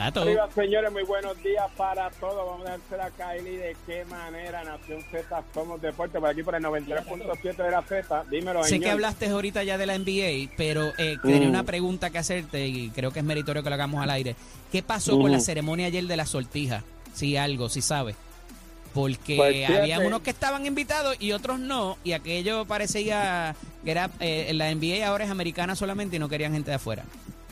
Arriba, 0.00 0.48
señores, 0.54 0.90
muy 0.90 1.02
buenos 1.04 1.36
días 1.42 1.66
para 1.76 2.10
todos. 2.12 2.46
Vamos 2.46 2.66
a 2.66 2.70
dársela 2.70 3.04
a 3.06 3.10
Kylie 3.10 3.58
de 3.58 3.76
qué 3.86 4.04
manera 4.06 4.64
Nación 4.64 5.02
Z 5.10 5.42
somos 5.52 5.80
deporte 5.82 6.18
por 6.18 6.28
aquí 6.30 6.42
por 6.42 6.54
el 6.54 6.62
93.7 6.62 7.56
de 7.56 7.70
la 7.70 7.82
Z. 7.82 8.24
Dímelo, 8.30 8.62
Sé 8.64 8.70
señor. 8.70 8.84
que 8.84 8.90
hablaste 8.92 9.26
ahorita 9.28 9.62
ya 9.62 9.76
de 9.76 9.84
la 9.86 9.94
NBA, 9.98 10.52
pero 10.56 10.90
eh, 10.96 11.18
tenía 11.22 11.46
Mm. 11.46 11.50
una 11.50 11.64
pregunta 11.64 12.08
que 12.08 12.16
hacerte 12.18 12.66
y 12.66 12.88
creo 12.90 13.10
que 13.10 13.18
es 13.18 13.24
meritorio 13.26 13.62
que 13.62 13.68
lo 13.68 13.74
hagamos 13.74 14.02
al 14.02 14.08
aire. 14.10 14.36
¿Qué 14.72 14.82
pasó 14.82 15.18
con 15.18 15.30
la 15.30 15.40
ceremonia 15.40 15.86
ayer 15.88 16.04
de 16.04 16.16
la 16.16 16.24
sortija? 16.24 16.82
Si 17.12 17.36
algo, 17.36 17.68
si 17.68 17.82
sabes. 17.82 18.16
Porque 18.94 19.36
Pues 19.36 19.68
había 19.70 20.00
unos 20.00 20.22
que 20.22 20.30
estaban 20.30 20.64
invitados 20.66 21.14
y 21.20 21.32
otros 21.32 21.60
no, 21.60 21.98
y 22.04 22.12
aquello 22.12 22.64
parecía 22.64 23.54
que 23.84 23.90
era 23.90 24.10
eh, 24.18 24.50
la 24.54 24.70
NBA 24.74 25.06
ahora 25.06 25.24
es 25.24 25.30
americana 25.30 25.76
solamente 25.76 26.16
y 26.16 26.18
no 26.18 26.28
querían 26.28 26.52
gente 26.54 26.70
de 26.70 26.76
afuera. 26.76 27.04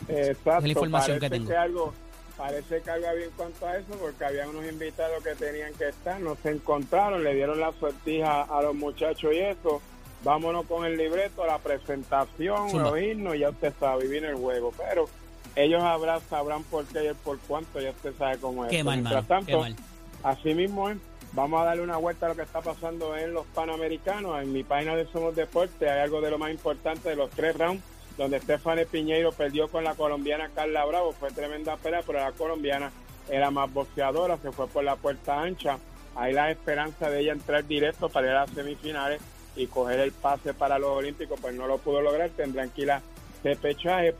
Exacto, 0.08 0.58
Es 0.58 0.62
la 0.64 0.68
información 0.68 1.20
que 1.20 1.28
tengo. 1.30 1.48
Que 1.48 1.56
algo, 1.56 1.92
Parece 2.38 2.80
que 2.80 2.90
algo 2.90 3.08
había 3.08 3.24
en 3.24 3.30
cuanto 3.32 3.66
a 3.66 3.76
eso, 3.76 3.92
porque 4.00 4.24
había 4.24 4.48
unos 4.48 4.64
invitados 4.64 5.24
que 5.24 5.34
tenían 5.34 5.74
que 5.74 5.88
estar, 5.88 6.20
no 6.20 6.36
se 6.36 6.50
encontraron, 6.50 7.24
le 7.24 7.34
dieron 7.34 7.58
la 7.58 7.72
sortija 7.72 8.42
a 8.42 8.62
los 8.62 8.76
muchachos 8.76 9.34
y 9.34 9.38
eso. 9.38 9.82
Vámonos 10.22 10.64
con 10.66 10.84
el 10.84 10.96
libreto, 10.96 11.44
la 11.44 11.58
presentación, 11.58 12.70
Zumba. 12.70 12.90
los 12.90 13.00
himnos, 13.00 13.34
y 13.34 13.40
ya 13.40 13.50
usted 13.50 13.74
sabe, 13.80 14.04
vivir 14.04 14.24
el 14.24 14.36
juego. 14.36 14.72
Pero 14.78 15.08
ellos 15.56 15.82
habrá, 15.82 16.20
sabrán 16.20 16.62
por 16.62 16.84
qué 16.86 17.02
y 17.02 17.06
el 17.08 17.16
por 17.16 17.38
cuánto, 17.40 17.80
ya 17.80 17.90
usted 17.90 18.14
sabe 18.16 18.38
cómo 18.38 18.64
es. 18.64 18.70
Qué 18.70 18.84
mal, 18.84 19.00
Mientras 19.00 19.28
mano, 19.28 19.44
qué 19.44 19.52
tanto, 19.52 19.60
mal. 19.60 19.76
Así 20.22 20.54
mismo 20.54 20.90
es. 20.90 20.98
Vamos 21.32 21.60
a 21.60 21.64
darle 21.64 21.82
una 21.82 21.96
vuelta 21.96 22.26
a 22.26 22.28
lo 22.30 22.36
que 22.36 22.42
está 22.42 22.60
pasando 22.60 23.16
en 23.16 23.34
los 23.34 23.46
Panamericanos. 23.46 24.40
En 24.40 24.52
mi 24.52 24.62
página 24.62 24.94
de 24.94 25.06
Somos 25.06 25.34
Deporte 25.34 25.90
hay 25.90 26.00
algo 26.00 26.20
de 26.20 26.30
lo 26.30 26.38
más 26.38 26.52
importante 26.52 27.08
de 27.10 27.16
los 27.16 27.30
tres 27.30 27.56
rounds, 27.56 27.82
donde 28.18 28.36
Estefane 28.36 28.84
Piñeiro 28.84 29.32
perdió 29.32 29.68
con 29.68 29.84
la 29.84 29.94
colombiana 29.94 30.50
Carla 30.54 30.84
Bravo. 30.84 31.12
Fue 31.12 31.30
tremenda 31.30 31.76
pelea, 31.76 32.02
pero 32.06 32.18
la 32.18 32.32
colombiana 32.32 32.90
era 33.30 33.50
más 33.50 33.72
boxeadora, 33.72 34.36
se 34.38 34.52
fue 34.52 34.66
por 34.66 34.84
la 34.84 34.96
puerta 34.96 35.40
ancha. 35.40 35.78
Hay 36.16 36.32
la 36.32 36.50
esperanza 36.50 37.08
de 37.08 37.20
ella 37.20 37.32
entrar 37.32 37.64
directo 37.66 38.08
para 38.08 38.26
ir 38.26 38.32
a 38.32 38.40
las 38.40 38.50
semifinales 38.50 39.22
y 39.54 39.68
coger 39.68 40.00
el 40.00 40.12
pase 40.12 40.52
para 40.52 40.78
los 40.78 40.90
Olímpicos, 40.90 41.38
pues 41.40 41.54
no 41.54 41.66
lo 41.66 41.78
pudo 41.78 42.02
lograr. 42.02 42.28
Tendrán 42.30 42.70
que 42.70 42.82
ir 42.82 42.90
a. 42.90 43.00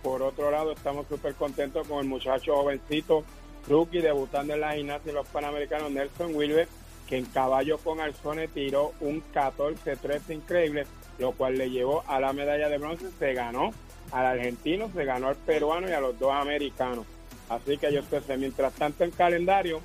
Por 0.01 0.23
otro 0.23 0.51
lado, 0.53 0.73
estamos 0.73 1.07
súper 1.09 1.35
contentos 1.35 1.87
con 1.89 1.99
el 1.99 2.07
muchacho 2.07 2.55
jovencito 2.55 3.25
rookie 3.69 4.01
debutando 4.01 4.55
en 4.55 4.61
la 4.61 4.75
gimnasia 4.75 5.07
de 5.07 5.13
los 5.13 5.27
Panamericanos, 5.27 5.91
Nelson 5.91 6.35
Wilber, 6.37 6.69
que 7.09 7.19
en 7.19 7.25
caballo 7.27 7.79
con 7.79 8.01
Alzone 8.01 8.47
tiró 8.47 8.93
un 9.01 9.23
14-13 9.35 10.35
increíble, 10.35 10.87
lo 11.19 11.33
cual 11.33 11.59
le 11.59 11.69
llevó 11.69 12.05
a 12.07 12.21
la 12.21 12.33
medalla 12.33 12.69
de 12.69 12.79
bronce. 12.79 13.07
Se 13.19 13.35
ganó 13.35 13.73
al 14.13 14.27
argentino, 14.27 14.91
se 14.95 15.05
ganó 15.05 15.29
al 15.29 15.37
peruano 15.37 15.89
y 15.89 15.93
a 15.93 16.01
los 16.01 16.19
dos 16.19 16.33
americanos. 16.33 17.07
Así 17.49 17.79
que 17.79 17.93
yo 17.93 18.03
sé, 18.03 18.37
mientras 18.37 18.73
tanto 18.75 19.05
en 19.05 19.11
calendario, 19.11 19.81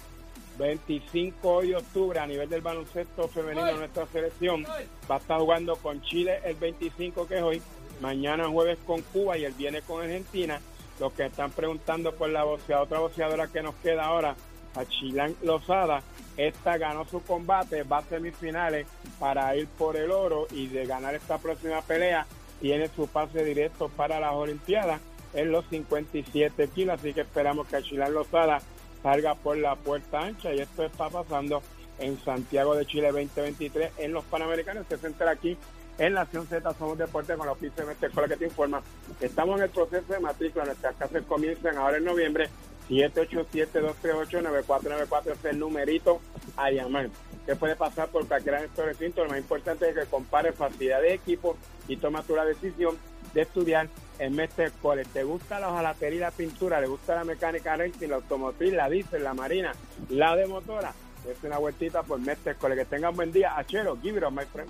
25 0.57 1.61
de 1.61 1.75
octubre 1.75 2.19
a 2.19 2.27
nivel 2.27 2.49
del 2.49 2.61
baloncesto 2.61 3.27
femenino 3.27 3.65
de 3.65 3.73
nuestra 3.73 4.05
selección 4.07 4.63
va 5.09 5.15
a 5.15 5.17
estar 5.17 5.39
jugando 5.39 5.75
con 5.77 6.01
Chile 6.03 6.39
el 6.45 6.55
25 6.55 7.27
que 7.27 7.37
es 7.37 7.41
hoy, 7.41 7.61
mañana 8.01 8.47
jueves 8.49 8.77
con 8.85 9.01
Cuba 9.01 9.37
y 9.37 9.45
el 9.45 9.53
viernes 9.53 9.83
con 9.83 10.01
Argentina. 10.01 10.59
Los 10.99 11.13
que 11.13 11.25
están 11.25 11.51
preguntando 11.51 12.13
por 12.13 12.29
la 12.29 12.43
boxeadora, 12.43 12.83
otra 12.83 12.99
boxeadora 12.99 13.47
que 13.47 13.63
nos 13.63 13.73
queda 13.75 14.05
ahora, 14.05 14.35
a 14.75 14.85
Chilán 14.85 15.35
Lozada, 15.41 16.01
esta 16.37 16.77
ganó 16.77 17.05
su 17.05 17.21
combate, 17.23 17.83
va 17.83 17.99
a 17.99 18.03
semifinales 18.03 18.87
para 19.19 19.55
ir 19.55 19.67
por 19.67 19.95
el 19.97 20.11
oro 20.11 20.47
y 20.51 20.67
de 20.67 20.85
ganar 20.85 21.15
esta 21.15 21.37
próxima 21.37 21.81
pelea 21.81 22.25
tiene 22.61 22.89
su 22.95 23.07
pase 23.07 23.43
directo 23.43 23.89
para 23.89 24.19
las 24.19 24.33
Olimpiadas 24.33 25.01
en 25.33 25.51
los 25.51 25.65
57 25.69 26.67
kilos, 26.69 26.99
así 26.99 27.13
que 27.13 27.21
esperamos 27.21 27.67
que 27.67 27.81
Chilán 27.81 28.13
Lozada 28.13 28.61
salga 29.01 29.35
por 29.35 29.57
la 29.57 29.75
puerta 29.75 30.21
ancha 30.21 30.53
y 30.53 30.59
esto 30.59 30.83
está 30.85 31.09
pasando 31.09 31.61
en 31.99 32.19
Santiago 32.23 32.75
de 32.75 32.85
Chile 32.85 33.11
2023 33.11 33.91
en 33.97 34.13
los 34.13 34.23
Panamericanos. 34.25 34.85
Se 34.87 34.97
centra 34.97 35.31
aquí 35.31 35.57
en 35.97 36.13
Nación 36.13 36.47
Z 36.47 36.73
Somos 36.73 36.97
Deporte 36.97 37.35
con 37.35 37.45
la 37.45 37.51
oficina 37.53 37.85
de 37.85 38.07
Escuela 38.07 38.27
que 38.27 38.37
te 38.37 38.45
informa. 38.45 38.81
Estamos 39.19 39.57
en 39.57 39.63
el 39.63 39.69
proceso 39.69 40.13
de 40.13 40.19
matrícula. 40.19 40.65
Nuestras 40.65 40.95
clases 40.95 41.23
comienzan 41.23 41.77
ahora 41.77 41.97
en 41.97 42.05
noviembre. 42.05 42.49
787-238-9494 42.89 45.31
es 45.31 45.45
el 45.45 45.59
numerito 45.59 46.19
a 46.57 46.71
llamar. 46.71 47.09
Usted 47.39 47.57
puede 47.57 47.75
pasar 47.75 48.09
por 48.09 48.27
cualquier 48.27 48.59
gestor 48.59 48.85
recinto. 48.85 49.23
Lo 49.23 49.29
más 49.29 49.39
importante 49.39 49.89
es 49.89 49.95
que 49.95 50.05
compare 50.05 50.53
facilidad 50.53 51.01
de 51.01 51.13
equipo 51.13 51.57
y 51.87 51.97
toma 51.97 52.23
tu 52.23 52.35
la 52.35 52.45
decisión 52.45 52.97
de 53.33 53.41
estudiar 53.41 53.89
en 54.19 54.35
Mestre 54.35 54.71
College. 54.81 55.09
¿Te 55.11 55.23
gusta 55.23 55.59
la 55.59 55.69
hojalatería 55.69 56.21
la 56.21 56.31
pintura? 56.31 56.79
¿Le 56.79 56.87
gusta 56.87 57.15
la 57.15 57.23
mecánica 57.23 57.75
racing, 57.75 58.07
la 58.07 58.15
automotriz, 58.15 58.73
la 58.73 58.89
diésel, 58.89 59.23
la 59.23 59.33
marina, 59.33 59.73
la 60.09 60.35
de 60.35 60.47
motora? 60.47 60.93
Es 61.29 61.43
una 61.43 61.57
vueltita 61.57 62.03
por 62.03 62.19
Mestre 62.19 62.55
College. 62.55 62.81
Que 62.81 62.85
tengan 62.85 63.15
buen 63.15 63.31
día. 63.31 63.57
Achero, 63.57 63.97
give 64.01 64.17
it 64.17 64.23
up, 64.23 64.31
my 64.31 64.45
friend. 64.45 64.69